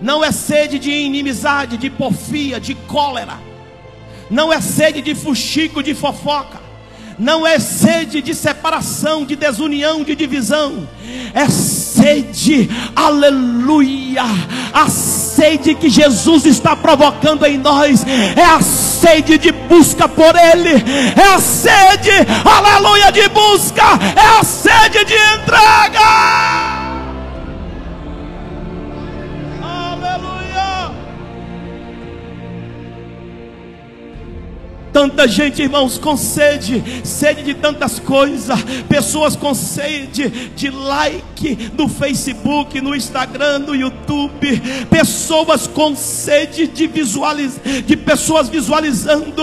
não 0.02 0.24
é 0.24 0.32
sede 0.32 0.78
de 0.78 0.90
inimizade, 0.90 1.76
de 1.76 1.88
porfia, 1.88 2.58
de 2.58 2.74
cólera, 2.74 3.38
não 4.28 4.52
é 4.52 4.60
sede 4.60 5.00
de 5.00 5.14
fuxico, 5.14 5.82
de 5.82 5.94
fofoca, 5.94 6.60
não 7.20 7.46
é 7.46 7.58
sede 7.58 8.22
de 8.22 8.34
separação, 8.34 9.26
de 9.26 9.36
desunião, 9.36 10.02
de 10.02 10.16
divisão, 10.16 10.88
é 11.34 11.46
sede, 11.50 12.70
aleluia, 12.96 14.22
a 14.72 14.88
sede 14.88 15.74
que 15.74 15.90
Jesus 15.90 16.46
está 16.46 16.74
provocando 16.74 17.44
em 17.44 17.58
nós, 17.58 18.06
é 18.34 18.42
a 18.42 18.62
sede 18.62 19.36
de 19.36 19.52
busca 19.52 20.08
por 20.08 20.34
Ele, 20.34 20.82
é 21.14 21.34
a 21.34 21.38
sede, 21.38 22.10
aleluia, 22.42 23.12
de 23.12 23.28
busca, 23.28 23.84
é 24.16 24.40
a 24.40 24.42
sede 24.42 25.04
de 25.04 25.14
entrega. 25.14 26.69
Tanta 34.92 35.28
gente, 35.28 35.62
irmãos, 35.62 35.98
com 35.98 36.16
sede, 36.16 36.82
sede 37.04 37.42
de 37.44 37.54
tantas 37.54 38.00
coisas, 38.00 38.58
pessoas 38.88 39.36
com 39.36 39.54
sede 39.54 40.28
de 40.56 40.68
like 40.70 41.70
no 41.76 41.88
Facebook, 41.88 42.80
no 42.80 42.94
Instagram, 42.94 43.60
no 43.60 43.74
YouTube, 43.74 44.60
pessoas 44.90 45.68
com 45.68 45.94
sede 45.94 46.66
de 46.66 46.88
visualizar, 46.88 47.60
de 47.86 47.96
pessoas 47.96 48.48
visualizando 48.48 49.42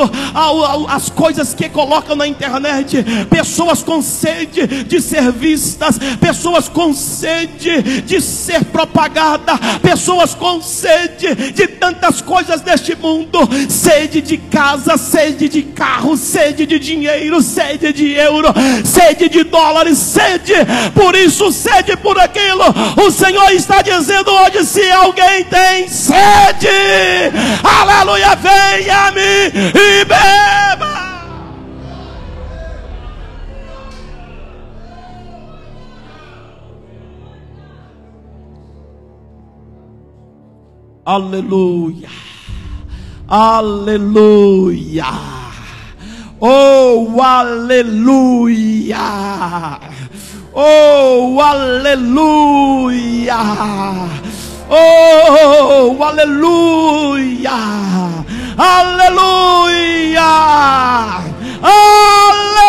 as 0.89 1.09
coisas 1.09 1.53
que 1.53 1.69
colocam 1.69 2.15
na 2.15 2.27
internet, 2.27 3.05
pessoas 3.29 3.81
com 3.81 4.01
sede 4.01 4.83
de 4.83 5.01
ser 5.01 5.31
vistas, 5.31 5.97
pessoas 6.19 6.67
com 6.67 6.93
sede 6.93 8.01
de 8.01 8.19
ser 8.19 8.65
propagada, 8.65 9.57
pessoas 9.81 10.35
com 10.35 10.61
sede 10.61 11.53
de 11.53 11.67
tantas 11.67 12.21
coisas 12.21 12.59
deste 12.59 12.95
mundo, 12.95 13.39
sede 13.69 14.21
de 14.21 14.37
casa, 14.37 14.97
sede 14.97 15.36
sede 15.37 15.49
de 15.49 15.61
carro, 15.61 16.17
sede 16.17 16.65
de 16.65 16.79
dinheiro, 16.79 17.41
sede 17.41 17.93
de 17.93 18.13
euro, 18.13 18.47
sede 18.83 19.29
de 19.29 19.43
dólares, 19.43 19.97
sede 19.99 20.55
por 20.95 21.15
isso, 21.15 21.51
sede 21.51 21.95
por 21.97 22.19
aquilo. 22.19 22.63
O 23.05 23.11
Senhor 23.11 23.51
está 23.51 23.83
dizendo 23.83 24.31
hoje: 24.31 24.65
se 24.65 24.89
alguém 24.89 25.43
tem 25.43 25.87
sede, 25.87 26.67
aleluia, 27.63 28.35
venha 28.35 29.07
a 29.07 29.11
mim 29.11 29.21
e 29.21 30.05
beba. 30.05 31.07
Aleluia. 41.05 42.09
Aleluia. 43.29 45.11
Oh, 46.39 47.19
aleluia. 47.21 48.95
Oh, 50.55 51.35
aleluia. 51.43 53.35
Oh, 54.69 56.03
aleluia. 56.03 57.51
Aleluia. 58.57 60.31
Aleluia. 60.31 60.31
Aleluia. 61.61 62.67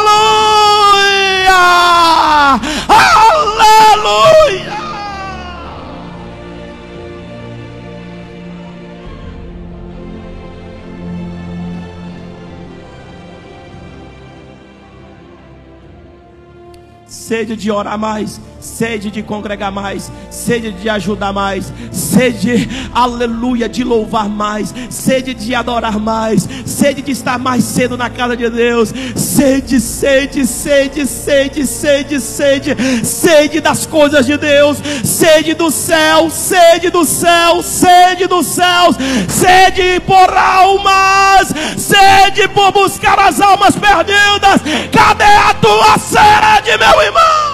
Sede 17.29 17.57
de 17.57 17.71
orar 17.71 17.99
mais, 17.99 18.41
sede 18.61 19.11
de 19.11 19.23
congregar 19.23 19.71
mais, 19.71 20.11
sede 20.31 20.73
de 20.73 20.88
ajudar 20.88 21.33
mais, 21.33 21.73
sede, 21.92 22.68
aleluia, 22.92 23.68
de 23.68 23.85
louvar 23.85 24.29
mais, 24.29 24.75
sede 24.90 25.35
de 25.35 25.55
adorar 25.55 25.99
mais, 25.99 26.49
sede 26.66 27.03
de 27.03 27.12
estar 27.12 27.38
mais 27.38 27.64
cedo 27.64 27.97
na 27.97 28.11
casa 28.11 28.37
de 28.37 28.49
Deus, 28.51 28.92
sede, 29.14 29.81
sede, 29.81 30.47
sede, 30.47 31.07
sede, 31.07 31.66
sede, 31.66 32.21
sede, 32.21 32.77
sede 33.05 33.61
das 33.61 33.87
coisas 33.87 34.27
de 34.27 34.37
Deus, 34.37 34.79
sede 35.05 35.55
do 35.55 35.71
céu, 35.71 36.31
sede 36.31 36.90
do 36.90 37.05
céu, 37.05 37.62
sede 37.62 38.27
dos 38.27 38.47
céus, 38.47 38.97
sede 39.29 40.01
por 40.01 40.37
almas, 40.37 41.49
sede 41.77 42.49
por 42.49 42.73
buscar 42.73 43.18
as 43.18 43.40
almas 43.40 43.77
perdidas. 43.77 44.61
Cadê 44.92 45.25
a 45.25 45.55
tua 45.55 45.99
sede, 45.99 46.77
meu 46.79 47.03
irmão? 47.03 47.48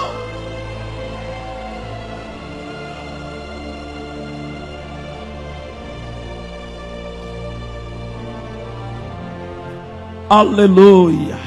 Aleluia. 10.29 11.37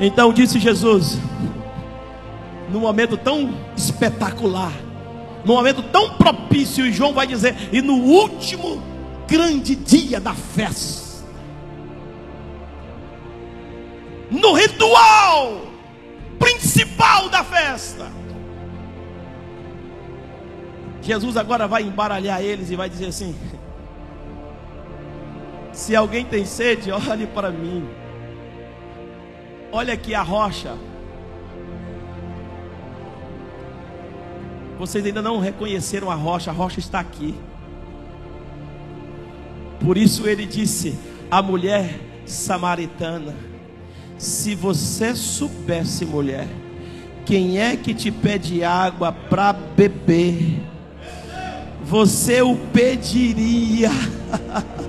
Então 0.00 0.32
disse 0.32 0.58
Jesus, 0.58 1.18
num 2.70 2.80
momento 2.80 3.16
tão 3.16 3.54
espetacular, 3.76 4.72
num 5.44 5.54
momento 5.54 5.82
tão 5.82 6.14
propício, 6.14 6.86
e 6.86 6.92
João 6.92 7.12
vai 7.12 7.26
dizer, 7.26 7.54
e 7.70 7.82
no 7.82 7.94
último 7.94 8.82
grande 9.28 9.76
dia 9.76 10.18
da 10.18 10.34
festa, 10.34 11.02
no 14.30 14.54
ritual 14.54 15.66
principal 16.38 17.28
da 17.28 17.44
festa, 17.44 18.10
Jesus 21.02 21.36
agora 21.36 21.68
vai 21.68 21.82
embaralhar 21.82 22.40
eles 22.40 22.70
e 22.70 22.76
vai 22.76 22.88
dizer 22.88 23.06
assim: 23.06 23.36
se 25.72 25.96
alguém 25.96 26.24
tem 26.24 26.44
sede, 26.44 26.90
olhe 26.92 27.26
para 27.26 27.50
mim. 27.50 27.88
Olha 29.70 29.94
aqui 29.94 30.14
a 30.14 30.22
rocha. 30.22 30.76
Vocês 34.78 35.04
ainda 35.06 35.22
não 35.22 35.38
reconheceram 35.38 36.10
a 36.10 36.14
rocha, 36.14 36.50
a 36.50 36.54
rocha 36.54 36.78
está 36.78 37.00
aqui. 37.00 37.34
Por 39.80 39.96
isso 39.96 40.28
ele 40.28 40.44
disse 40.44 40.98
à 41.30 41.40
mulher 41.40 41.98
samaritana: 42.26 43.34
Se 44.18 44.54
você 44.54 45.14
soubesse, 45.14 46.04
mulher, 46.04 46.48
Quem 47.24 47.60
é 47.60 47.76
que 47.76 47.94
te 47.94 48.10
pede 48.10 48.64
água 48.64 49.12
para 49.12 49.52
beber? 49.52 50.60
Você 51.84 52.42
o 52.42 52.56
pediria. 52.56 53.90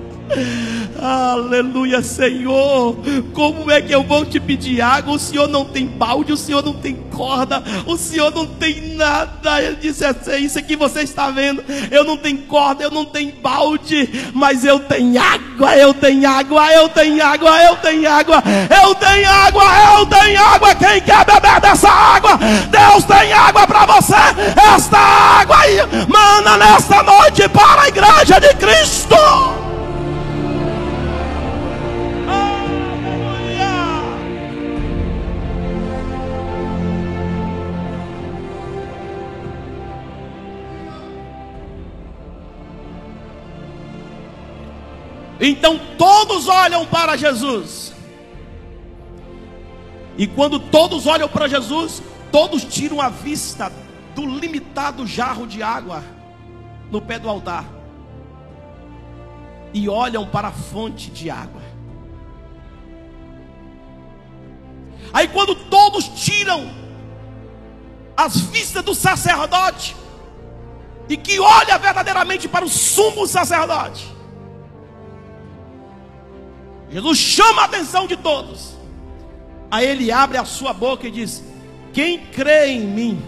Aleluia, 1.01 2.01
Senhor. 2.01 2.95
Como 3.33 3.69
é 3.69 3.81
que 3.81 3.91
eu 3.91 4.03
vou 4.03 4.25
te 4.25 4.39
pedir 4.39 4.81
água? 4.81 5.15
O 5.15 5.19
Senhor 5.19 5.47
não 5.47 5.65
tem 5.65 5.85
balde, 5.85 6.31
o 6.31 6.37
Senhor 6.37 6.63
não 6.63 6.73
tem 6.73 6.95
corda, 7.11 7.61
o 7.85 7.97
Senhor 7.97 8.33
não 8.33 8.45
tem 8.45 8.95
nada. 8.95 9.61
Ele 9.61 9.75
disse 9.75 10.05
assim: 10.05 10.45
Isso 10.45 10.57
aqui 10.57 10.75
você 10.75 11.01
está 11.01 11.29
vendo. 11.29 11.63
Eu 11.91 12.03
não 12.03 12.15
tenho 12.15 12.37
corda, 12.43 12.83
eu 12.83 12.91
não 12.91 13.05
tenho 13.05 13.33
balde, 13.41 14.31
mas 14.33 14.63
eu 14.63 14.79
tenho 14.79 15.21
água, 15.21 15.75
eu 15.75 15.93
tenho 15.93 16.29
água, 16.29 16.71
eu 16.71 16.89
tenho 16.89 17.25
água, 17.25 17.63
eu 17.63 17.75
tenho 17.75 18.09
água, 18.09 18.43
eu 18.81 18.95
tenho 18.95 19.29
água, 19.29 19.63
eu 19.97 20.05
tenho 20.05 20.41
água. 20.41 20.75
Quem 20.75 21.01
quer 21.01 21.25
beber 21.25 21.59
dessa 21.59 21.89
água? 21.89 22.39
Deus 22.69 23.03
tem 23.03 23.33
água 23.33 23.67
para 23.67 23.85
você. 23.85 24.15
Esta 24.75 24.97
água 24.97 25.57
aí, 25.57 25.77
manda 26.07 26.57
nesta 26.57 27.03
noite 27.03 27.47
para 27.49 27.81
a 27.81 27.87
igreja 27.89 28.39
de 28.39 28.53
Cristo. 28.55 29.62
Então 45.45 45.77
todos 45.97 46.47
olham 46.47 46.85
para 46.85 47.17
Jesus. 47.17 47.93
E 50.17 50.25
quando 50.25 50.57
todos 50.57 51.05
olham 51.05 51.27
para 51.27 51.49
Jesus, 51.49 52.01
todos 52.31 52.63
tiram 52.63 53.01
a 53.01 53.09
vista 53.09 53.69
do 54.15 54.25
limitado 54.25 55.05
jarro 55.05 55.45
de 55.45 55.61
água 55.61 56.01
no 56.89 57.01
pé 57.01 57.19
do 57.19 57.27
altar 57.27 57.65
e 59.73 59.89
olham 59.89 60.25
para 60.25 60.47
a 60.47 60.51
fonte 60.53 61.11
de 61.11 61.29
água. 61.29 61.61
Aí 65.11 65.27
quando 65.27 65.55
todos 65.55 66.07
tiram 66.07 66.71
as 68.15 68.39
vistas 68.39 68.81
do 68.81 68.95
sacerdote 68.95 69.93
e 71.09 71.17
que 71.17 71.37
olha 71.37 71.77
verdadeiramente 71.77 72.47
para 72.47 72.63
o 72.63 72.69
sumo 72.69 73.27
sacerdote, 73.27 74.12
Jesus 76.93 77.17
chama 77.17 77.63
a 77.63 77.65
atenção 77.65 78.05
de 78.05 78.15
todos. 78.15 78.75
Aí 79.71 79.87
ele 79.87 80.11
abre 80.11 80.37
a 80.37 80.45
sua 80.45 80.71
boca 80.71 81.07
e 81.07 81.11
diz: 81.11 81.43
Quem 81.91 82.19
crê 82.19 82.67
em 82.67 82.81
mim, 82.81 83.21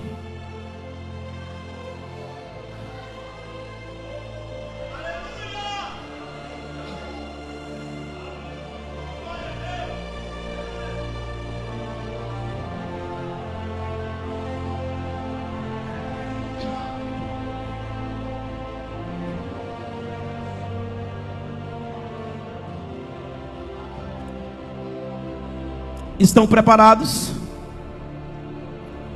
Estão 26.35 26.45
preparados? 26.45 27.31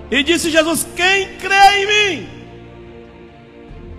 E 0.10 0.24
disse 0.24 0.50
Jesus: 0.50 0.88
Quem 0.96 1.36
crê 1.36 1.84
em 1.84 1.88
mim? 2.16 2.30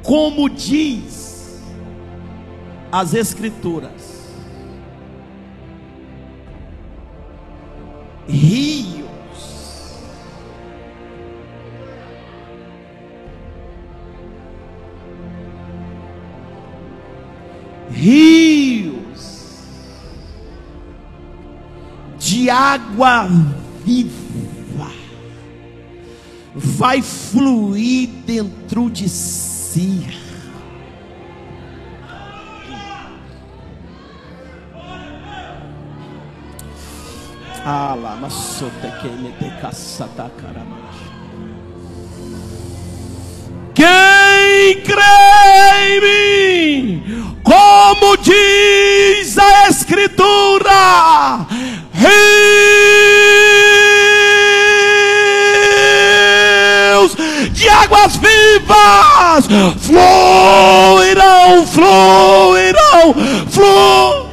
Como 0.03 0.49
diz 0.49 1.61
as 2.91 3.13
Escrituras, 3.13 4.33
rios 8.27 8.60
água 23.05 23.29
viva 23.85 24.91
vai 26.55 27.01
fluir 27.01 28.09
dentro 28.27 28.91
de 28.91 29.09
si. 29.09 30.07
Ala, 37.65 38.17
masote 38.17 38.73
que 39.01 39.09
me 39.09 39.33
decaçata 39.33 40.31
caramacha. 40.41 41.11
Quem 43.75 44.83
crê 44.83 45.01
em 45.87 46.01
mim, 46.99 47.37
como 47.43 48.17
diz 48.17 49.39
a 49.39 49.69
Escritura, 49.69 50.90
águas 57.91 58.17
vivas 58.17 59.47
fluirão, 59.81 61.67
fluirão, 61.67 63.15
fluirão. 63.51 64.31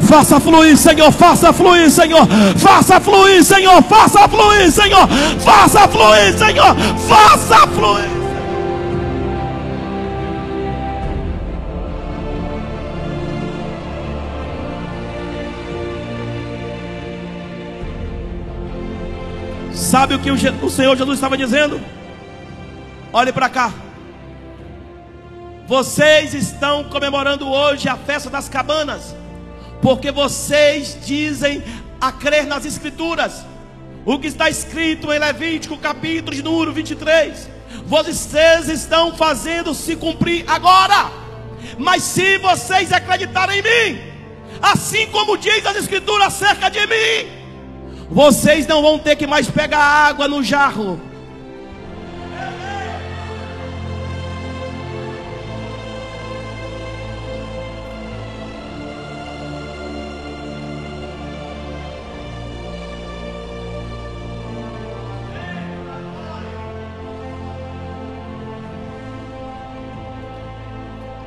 Faça 0.00 0.40
fluir, 0.40 0.76
Senhor, 0.76 1.12
faça 1.12 1.52
fluir, 1.52 1.90
Senhor, 1.90 2.26
faça 2.56 2.98
fluir, 2.98 3.44
Senhor, 3.44 3.82
faça 3.82 4.26
fluir, 4.26 4.72
Senhor, 4.72 5.06
faça 5.38 5.86
fluir, 5.86 6.38
Senhor, 6.38 6.74
faça 7.06 7.66
fluir. 7.66 8.17
Sabe 19.88 20.14
o 20.14 20.18
que 20.18 20.30
o 20.30 20.68
Senhor 20.68 20.94
Jesus 20.98 21.14
estava 21.14 21.34
dizendo? 21.34 21.80
Olhe 23.10 23.32
para 23.32 23.48
cá. 23.48 23.72
Vocês 25.66 26.34
estão 26.34 26.84
comemorando 26.84 27.48
hoje 27.48 27.88
a 27.88 27.96
festa 27.96 28.28
das 28.28 28.50
cabanas, 28.50 29.16
porque 29.80 30.12
vocês 30.12 30.98
dizem 31.06 31.64
a 31.98 32.12
crer 32.12 32.44
nas 32.44 32.66
Escrituras. 32.66 33.46
O 34.04 34.18
que 34.18 34.26
está 34.26 34.50
escrito 34.50 35.10
em 35.10 35.18
Levítico, 35.18 35.78
capítulo 35.78 36.36
de 36.36 36.42
número 36.42 36.70
23. 36.70 37.48
Vocês 37.86 38.68
estão 38.68 39.16
fazendo 39.16 39.72
se 39.72 39.96
cumprir 39.96 40.44
agora. 40.46 41.10
Mas 41.78 42.02
se 42.02 42.36
vocês 42.36 42.92
acreditarem 42.92 43.60
em 43.60 43.62
mim, 43.62 44.00
assim 44.60 45.06
como 45.06 45.38
diz 45.38 45.64
as 45.64 45.76
Escrituras 45.76 46.26
acerca 46.26 46.68
de 46.68 46.86
mim, 46.86 47.37
vocês 48.10 48.66
não 48.66 48.80
vão 48.80 48.98
ter 48.98 49.16
que 49.16 49.26
mais 49.26 49.50
pegar 49.50 49.78
água 49.78 50.26
no 50.26 50.42
jarro. 50.42 51.00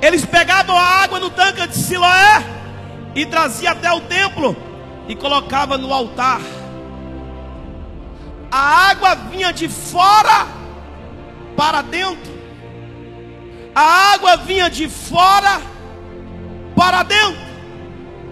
Eles 0.02 0.26
pegavam 0.26 0.76
a 0.76 1.04
água 1.04 1.20
no 1.20 1.30
tanque 1.30 1.68
de 1.68 1.76
Siloé 1.76 2.44
e 3.14 3.24
traziam 3.24 3.72
até 3.72 3.94
o 3.94 4.02
templo 4.02 4.58
e 5.08 5.16
colocavam 5.16 5.78
no 5.78 5.94
altar 5.94 6.42
a 8.52 8.90
água 8.90 9.16
vinha 9.16 9.54
de 9.54 9.70
fora 9.70 10.46
para 11.56 11.82
dentro. 11.82 12.32
A 13.74 14.14
água 14.14 14.36
vinha 14.36 14.70
de 14.70 14.90
fora 14.90 15.62
para 16.76 17.04
dentro. 17.04 17.40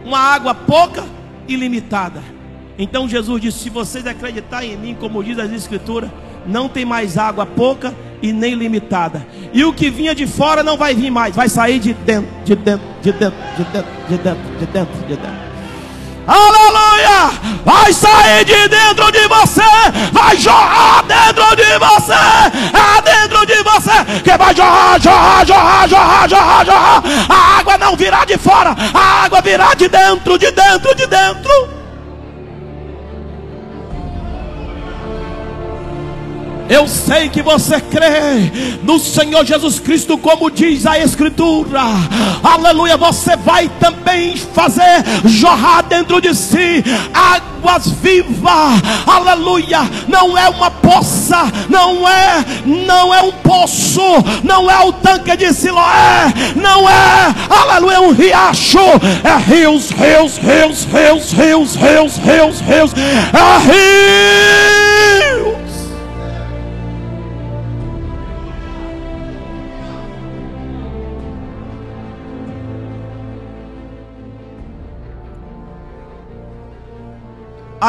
Uma 0.04 0.20
água 0.20 0.54
pouca 0.54 1.06
e 1.48 1.56
limitada. 1.56 2.22
Então 2.78 3.08
Jesus 3.08 3.42
disse: 3.42 3.60
Se 3.60 3.70
vocês 3.70 4.06
acreditarem 4.06 4.74
em 4.74 4.78
mim, 4.78 4.98
como 5.00 5.24
diz 5.24 5.40
as 5.40 5.52
Escrituras, 5.52 6.10
não 6.46 6.68
tem 6.68 6.84
mais 6.84 7.18
água 7.18 7.46
pouca 7.46 7.94
e 8.22 8.34
nem 8.34 8.56
limitada. 8.56 9.26
E 9.54 9.64
o 9.64 9.74
que 9.74 9.90
vinha 9.90 10.14
de 10.14 10.28
fora 10.28 10.62
não 10.64 10.78
vai 10.78 10.94
vir 10.94 11.10
mais, 11.10 11.34
vai 11.34 11.48
sair 11.48 11.80
de 11.80 11.94
dentro, 11.94 12.30
de 12.44 12.56
dentro, 12.56 12.86
de 13.02 13.12
dentro, 13.14 13.38
de 13.58 13.64
dentro, 13.64 13.92
de 14.10 14.18
dentro, 14.18 14.58
de 14.60 14.66
dentro, 14.66 15.08
de 15.08 15.16
dentro. 15.16 15.50
Aleluia! 16.28 16.79
Vai 17.66 17.94
sair 17.94 18.46
de 18.46 18.68
dentro 18.68 19.12
de 19.12 19.28
você, 19.28 19.62
vai 20.12 20.38
jorrar 20.38 21.04
dentro 21.04 21.56
de 21.56 21.80
você, 21.80 22.14
é 22.14 23.02
dentro 23.02 23.46
de 23.46 23.64
você 23.64 24.22
que 24.24 24.38
vai 24.38 24.56
jorrar, 24.56 25.00
jorrar, 25.00 25.46
jorrar, 25.46 25.88
jorrar, 25.88 26.30
jorrar, 26.30 26.66
jorrar. 26.66 27.04
A 27.30 27.60
água 27.60 27.78
não 27.78 27.96
virá 27.96 28.26
de 28.26 28.38
fora, 28.38 28.76
a 28.94 29.26
água 29.26 29.42
virá 29.42 29.74
de 29.74 29.88
dentro, 29.88 30.38
de 30.38 30.52
dentro, 30.52 30.96
de 30.96 31.08
dentro. 31.08 31.79
Eu 36.70 36.88
sei 36.88 37.30
que 37.30 37.42
você 37.42 37.82
crê 37.82 38.80
no 38.84 39.00
Senhor 39.00 39.44
Jesus 39.44 39.80
Cristo, 39.80 40.18
como 40.20 40.52
diz 40.52 40.86
a 40.86 41.00
Escritura. 41.00 41.82
Aleluia. 42.44 42.96
Você 42.96 43.36
vai 43.36 43.68
também 43.80 44.38
fazer 44.38 45.04
jorrar 45.26 45.82
dentro 45.82 46.22
de 46.22 46.36
si 46.36 46.84
águas 47.12 47.88
vivas. 47.88 48.82
Aleluia. 49.08 49.80
Não 50.08 50.38
é 50.38 50.48
uma 50.48 50.70
poça, 50.70 51.52
não 51.70 52.08
é, 52.08 52.46
não 52.66 53.14
é 53.14 53.24
um 53.24 53.32
poço, 53.32 54.02
não 54.44 54.70
é 54.70 54.80
o 54.86 54.94
tanque 54.94 55.36
de 55.36 55.52
Siloé, 55.52 56.34
não 56.56 56.88
é, 56.88 57.36
aleluia, 57.50 57.96
é 57.96 58.00
um 58.00 58.12
riacho. 58.12 58.80
É 59.24 59.38
rios, 59.38 59.90
rios, 59.90 60.38
rios, 60.38 60.84
rios, 60.86 61.34
rios, 61.34 61.76
rios, 61.76 62.18
rios, 62.18 62.62
rios. 62.62 62.94
É 63.34 63.58
rios. 63.66 65.39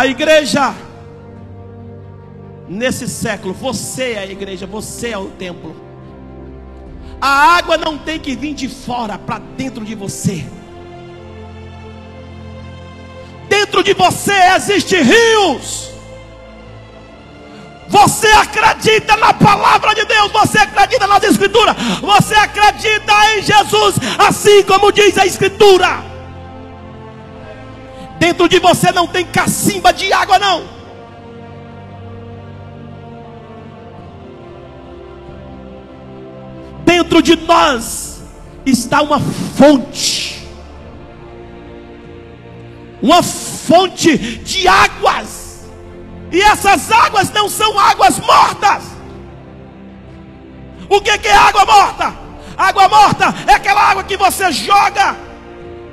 A 0.00 0.06
igreja, 0.06 0.74
nesse 2.66 3.06
século, 3.06 3.52
você 3.52 4.12
é 4.12 4.20
a 4.20 4.24
igreja, 4.24 4.66
você 4.66 5.10
é 5.10 5.18
o 5.18 5.26
templo. 5.26 5.76
A 7.20 7.58
água 7.58 7.76
não 7.76 7.98
tem 7.98 8.18
que 8.18 8.34
vir 8.34 8.54
de 8.54 8.66
fora 8.66 9.18
para 9.18 9.38
dentro 9.58 9.84
de 9.84 9.94
você. 9.94 10.46
Dentro 13.46 13.84
de 13.84 13.92
você 13.92 14.32
existem 14.56 15.02
rios. 15.02 15.90
Você 17.86 18.28
acredita 18.28 19.18
na 19.18 19.34
palavra 19.34 19.94
de 19.94 20.06
Deus, 20.06 20.32
você 20.32 20.60
acredita 20.60 21.06
nas 21.06 21.22
escrituras, 21.24 21.76
você 22.00 22.34
acredita 22.36 23.12
em 23.36 23.42
Jesus, 23.42 23.96
assim 24.18 24.62
como 24.62 24.90
diz 24.92 25.18
a 25.18 25.26
escritura. 25.26 26.09
Dentro 28.20 28.46
de 28.46 28.58
você 28.58 28.92
não 28.92 29.06
tem 29.06 29.24
cacimba 29.24 29.94
de 29.94 30.12
água, 30.12 30.38
não. 30.38 30.62
Dentro 36.84 37.22
de 37.22 37.34
nós 37.34 38.22
está 38.66 39.00
uma 39.00 39.18
fonte, 39.18 40.46
uma 43.00 43.22
fonte 43.22 44.18
de 44.18 44.68
águas, 44.68 45.66
e 46.30 46.42
essas 46.42 46.92
águas 46.92 47.32
não 47.32 47.48
são 47.48 47.78
águas 47.78 48.18
mortas. 48.18 48.84
O 50.90 51.00
que 51.00 51.26
é 51.26 51.34
água 51.34 51.64
morta? 51.64 52.14
Água 52.54 52.86
morta 52.86 53.34
é 53.46 53.54
aquela 53.54 53.80
água 53.80 54.04
que 54.04 54.18
você 54.18 54.52
joga, 54.52 55.16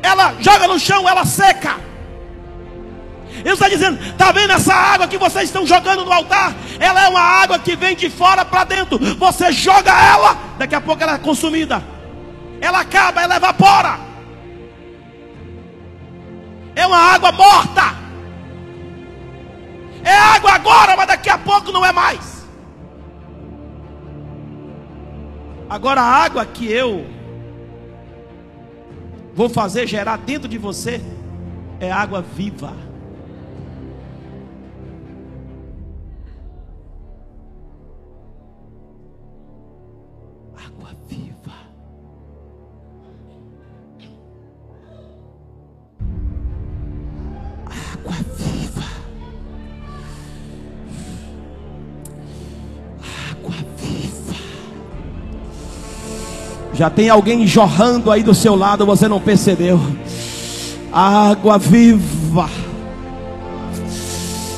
ela 0.02 0.36
joga 0.42 0.68
no 0.68 0.78
chão, 0.78 1.08
ela 1.08 1.24
seca. 1.24 1.87
Ele 3.40 3.54
está 3.54 3.70
dizendo: 3.70 4.00
está 4.02 4.32
vendo 4.32 4.54
essa 4.54 4.74
água 4.74 5.08
que 5.08 5.18
vocês 5.18 5.46
estão 5.46 5.66
jogando 5.66 6.06
no 6.06 6.12
altar? 6.12 6.56
Ela 6.80 7.06
é 7.06 7.08
uma 7.10 7.22
água 7.22 7.60
que 7.60 7.76
vem 7.76 7.96
de 7.96 8.10
fora 8.10 8.44
para 8.44 8.64
dentro. 8.64 8.98
Você 9.16 9.52
joga 9.52 9.92
ela, 9.92 10.38
daqui 10.58 10.76
a 10.76 10.82
pouco 10.82 11.02
ela 11.02 11.14
é 11.14 11.18
consumida. 11.18 11.84
Ela 12.60 12.82
acaba, 12.82 13.22
ela 13.22 13.36
evapora. 13.36 14.00
É 16.76 16.86
uma 16.86 16.98
água 16.98 17.32
morta. 17.32 17.96
É 20.04 20.16
água 20.16 20.52
agora, 20.54 20.96
mas 20.96 21.08
daqui 21.08 21.30
a 21.30 21.38
pouco 21.38 21.72
não 21.72 21.86
é 21.86 21.92
mais. 21.92 22.46
Agora 25.70 26.02
a 26.02 26.06
água 26.06 26.46
que 26.46 26.72
eu 26.72 27.06
vou 29.34 29.50
fazer 29.50 29.86
gerar 29.86 30.18
dentro 30.18 30.48
de 30.48 30.58
você 30.58 31.02
é 31.80 31.92
água 31.92 32.22
viva. 32.22 32.87
Já 56.78 56.92
tem 56.92 57.10
alguém 57.10 57.48
jorrando 57.48 58.12
aí 58.12 58.22
do 58.22 58.36
seu 58.36 58.56
lado, 58.56 58.86
você 58.86 59.08
não 59.08 59.20
percebeu. 59.20 59.82
Água 60.94 61.58
viva. 61.58 62.48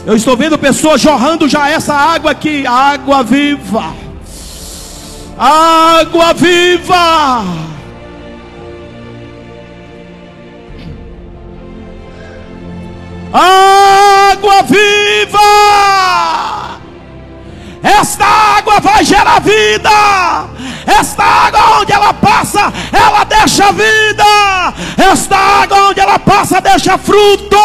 Eu 0.05 0.17
estou 0.17 0.35
vendo 0.35 0.57
pessoas 0.57 0.99
jorrando 0.99 1.47
já 1.47 1.69
essa 1.69 1.93
água 1.93 2.31
aqui, 2.31 2.67
água 2.67 3.23
viva. 3.23 3.93
Água 5.37 6.33
viva. 6.33 7.45
Água 13.31 14.61
viva. 14.63 15.39
Esta 17.81 18.25
água 18.25 18.81
vai 18.81 19.05
gerar 19.05 19.39
vida. 19.39 20.48
Esta 20.97 21.23
água 21.23 21.81
onde 21.81 21.91
ela 21.91 22.13
passa, 22.13 22.73
ela 22.91 23.23
deixa 23.23 23.71
vida. 23.71 24.23
Esta 24.97 25.37
água 25.37 25.89
onde 25.89 25.99
ela 25.99 26.17
passa, 26.17 26.59
deixa 26.59 26.97
fruto. 26.97 27.57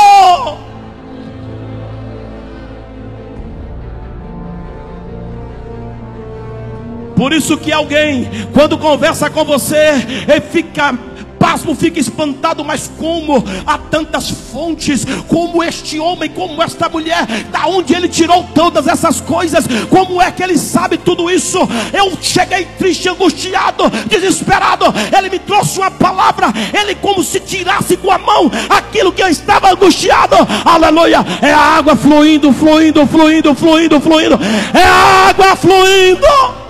Por 7.17 7.33
isso 7.33 7.57
que 7.57 7.73
alguém, 7.73 8.29
quando 8.53 8.77
conversa 8.77 9.31
com 9.31 9.45
você, 9.45 10.25
ele 10.29 10.41
fica 10.41 10.99
pasmo 11.45 11.75
fica 11.75 12.01
espantado, 12.01 12.65
mas 12.65 12.91
como 12.99 13.45
há 13.67 13.77
tantas 13.77 14.31
fontes, 14.31 15.05
como 15.29 15.63
este 15.63 16.01
homem, 16.01 16.31
como 16.31 16.63
esta 16.63 16.89
mulher, 16.89 17.27
da 17.53 17.67
onde 17.67 17.95
ele 17.95 18.09
tirou 18.09 18.45
todas 18.55 18.87
essas 18.87 19.21
coisas, 19.21 19.67
como 19.91 20.23
é 20.23 20.31
que 20.31 20.43
ele 20.43 20.57
sabe 20.57 20.97
tudo 20.97 21.31
isso? 21.31 21.59
Eu 21.93 22.17
cheguei 22.23 22.65
triste, 22.79 23.11
angustiado, 23.11 23.85
desesperado. 24.09 24.87
Ele 25.15 25.29
me 25.29 25.39
trouxe 25.39 25.79
uma 25.79 25.91
palavra, 25.91 26.47
ele 26.73 26.95
como 26.95 27.23
se 27.23 27.39
tirasse 27.41 27.99
com 27.99 28.11
a 28.11 28.17
mão 28.17 28.51
aquilo 28.71 29.13
que 29.13 29.23
eu 29.23 29.29
estava 29.29 29.71
angustiado. 29.71 30.37
Aleluia! 30.65 31.19
É 31.43 31.53
a 31.53 31.59
água 31.59 31.95
fluindo, 31.95 32.55
fluindo, 32.55 33.07
fluindo, 33.07 33.55
fluindo, 33.55 34.01
fluindo. 34.01 34.39
É 34.73 34.83
a 34.83 35.29
água 35.29 35.57
fluindo. 35.57 36.64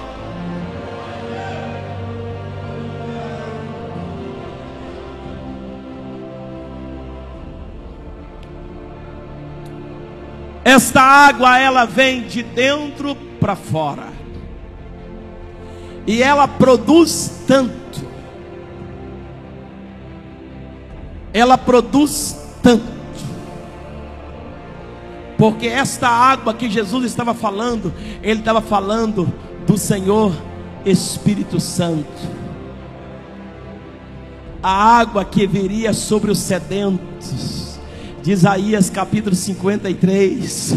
Esta 10.65 11.03
água 11.03 11.59
ela 11.59 11.85
vem 11.85 12.23
de 12.23 12.43
dentro 12.43 13.15
para 13.39 13.55
fora. 13.55 14.09
E 16.07 16.23
ela 16.23 16.49
produz 16.49 17.43
tanto. 17.47 18.03
Ela 21.35 21.59
produz 21.59 22.37
tanto. 22.63 22.95
Porque 25.37 25.67
esta 25.67 26.09
água 26.09 26.55
que 26.55 26.71
Jesus 26.71 27.05
estava 27.05 27.35
falando, 27.35 27.93
ele 28.23 28.41
estava 28.41 28.63
falando 28.63 29.31
do 29.67 29.77
Senhor 29.77 30.33
Espírito 30.87 31.61
Santo. 31.61 32.09
A 34.63 34.99
água 34.99 35.27
que 35.27 35.47
viria 35.47 35.93
sobre 35.93 36.31
os 36.31 36.39
sedentos 36.39 37.64
de 38.25 38.33
Isaías 38.33 38.89
capítulo 38.89 39.37
53. 39.37 40.77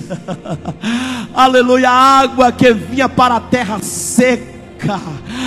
Aleluia, 1.34 1.90
água 1.90 2.52
que 2.52 2.74
vinha 2.74 3.08
para 3.08 3.38
a 3.38 3.40
terra 3.40 3.80
seca, 3.82 4.57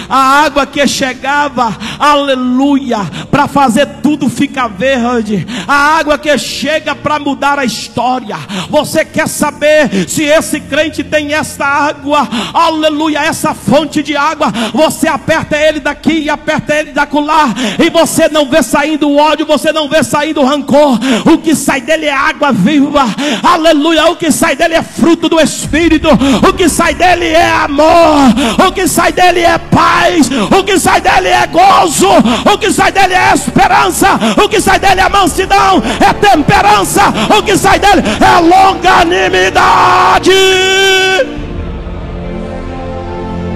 a 0.09 0.17
água 0.45 0.67
que 0.67 0.87
chegava 0.87 1.77
aleluia, 1.99 2.99
para 3.31 3.47
fazer 3.47 3.87
tudo 4.03 4.29
ficar 4.29 4.69
verde, 4.69 5.47
a 5.69 5.99
água 5.99 6.19
que 6.19 6.37
chega 6.39 6.95
para 6.95 7.19
mudar 7.19 7.59
a 7.59 7.65
história. 7.65 8.37
Você 8.71 9.05
quer 9.05 9.29
saber 9.29 10.09
se 10.09 10.23
esse 10.23 10.61
crente 10.61 11.05
tem 11.05 11.35
essa 11.35 11.65
água, 11.65 12.27
aleluia, 12.55 13.19
essa 13.19 13.55
fonte 13.55 14.03
de 14.03 14.17
água? 14.17 14.53
Você 14.73 15.07
aperta 15.07 15.57
ele 15.57 15.81
daqui 15.81 16.21
e 16.21 16.31
aperta 16.31 16.75
ele 16.75 16.93
da 16.93 17.07
colar, 17.07 17.55
e 17.79 17.91
você 17.91 18.29
não 18.29 18.49
vê 18.49 18.63
saindo 18.63 19.09
o 19.09 19.17
ódio, 19.17 19.47
você 19.47 19.73
não 19.73 19.89
vê 19.89 20.03
saindo 20.03 20.41
o 20.41 20.47
rancor, 20.47 20.99
o 21.27 21.39
que 21.39 21.55
sai 21.55 21.81
dele 21.81 22.07
é 22.07 22.15
água 22.15 22.53
viva, 22.53 23.05
aleluia, 23.43 24.07
o 24.11 24.17
que 24.17 24.33
sai 24.33 24.57
dele 24.57 24.75
é 24.75 24.83
fruto 24.83 25.29
do 25.29 25.41
Espírito, 25.41 26.09
o 26.49 26.53
que 26.53 26.69
sai 26.69 26.95
dele 26.95 27.27
é 27.27 27.51
amor, 27.51 28.67
o 28.67 28.73
que 28.73 28.89
sai 28.89 29.13
dele 29.13 29.20
é 29.23 29.59
paz, 29.59 30.31
o 30.51 30.65
que 30.65 30.79
sai 30.79 31.01
dele 31.01 31.29
é 31.29 31.47
gozo, 31.47 32.09
o 32.53 32.59
que 32.59 32.73
sai 32.73 32.91
dele 32.91 33.15
é 33.15 33.35
esperança, 33.35 34.09
o 34.43 34.49
que 34.49 34.61
sai 34.61 34.79
dele 34.79 35.01
é 35.01 35.09
mansidão, 35.09 35.83
é 36.01 36.13
temperança, 36.13 37.03
o 37.37 37.43
que 37.43 37.57
sai 37.57 37.79
dele 37.79 38.03
é 38.21 38.41
longanimidade. 38.41 40.31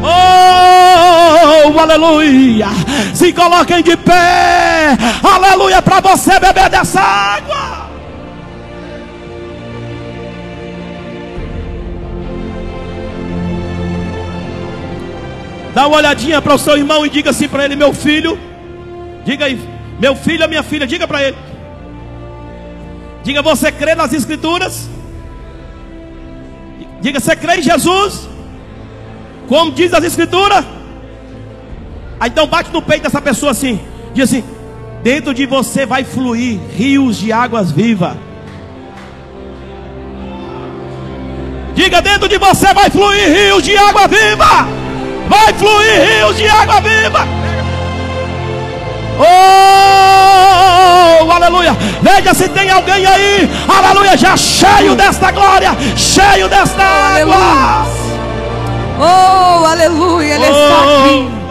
Oh, 0.07 1.79
aleluia! 1.79 2.69
Se 3.15 3.33
coloquem 3.33 3.83
de 3.83 3.97
pé, 3.97 4.97
aleluia, 5.23 5.81
para 5.81 6.01
você 6.01 6.39
beber 6.39 6.69
dessa 6.69 7.01
água. 7.01 7.84
Dá 15.75 15.89
uma 15.89 15.97
olhadinha 15.97 16.41
para 16.41 16.55
o 16.55 16.59
seu 16.59 16.77
irmão 16.77 17.05
e 17.05 17.11
diga 17.11 17.31
assim 17.31 17.49
para 17.49 17.65
ele: 17.65 17.75
Meu 17.75 17.93
filho, 17.93 18.39
diga 19.25 19.47
aí, 19.47 19.61
meu 19.99 20.15
filho, 20.15 20.49
minha 20.49 20.63
filha, 20.63 20.87
diga 20.87 21.07
para 21.09 21.23
ele. 21.25 21.37
Diga, 23.25 23.43
você 23.43 23.73
crê 23.73 23.95
nas 23.95 24.13
Escrituras? 24.13 24.89
Diga, 27.01 27.19
você 27.19 27.35
crê 27.35 27.57
em 27.57 27.63
Jesus? 27.63 28.29
Como 29.49 29.73
diz 29.73 29.93
as 29.93 30.05
Escrituras? 30.05 30.65
Aí 32.21 32.31
então 32.31 32.47
bate 32.47 32.73
no 32.73 32.81
peito 32.81 33.03
dessa 33.03 33.21
pessoa 33.21 33.51
assim: 33.51 33.81
Diz 34.15 34.31
assim, 34.31 34.45
dentro 35.03 35.35
de 35.35 35.45
você 35.45 35.85
vai 35.85 36.05
fluir 36.05 36.61
rios 36.77 37.17
de 37.17 37.33
águas 37.33 37.73
vivas. 37.73 38.17
Diga, 41.75 42.01
dentro 42.01 42.29
de 42.29 42.39
você 42.39 42.73
vai 42.73 42.89
fluir 42.91 43.29
rios 43.29 43.65
de 43.65 43.77
água 43.77 44.07
viva 44.07 44.84
vai 45.29 45.53
fluir 45.55 46.03
rios 46.03 46.37
de 46.37 46.49
água 46.49 46.81
viva. 46.81 47.25
Oh, 49.19 51.31
aleluia. 51.31 51.77
Veja 52.03 52.35
se 52.35 52.49
tem 52.49 52.69
alguém 52.71 53.07
aí, 53.07 53.49
aleluia, 53.69 54.17
já 54.17 54.37
cheio 54.37 54.97
desta 54.97 55.31
glória, 55.31 55.77
cheio 55.97 56.49
desta 56.49 56.83
oh, 56.83 57.21
água. 57.21 57.37
Aleluia. 57.37 57.95
Oh, 58.99 59.65
aleluia, 59.67 60.35
ele 60.35 60.45
oh. 60.45 60.51
está 60.51 60.83
aqui. 60.83 61.44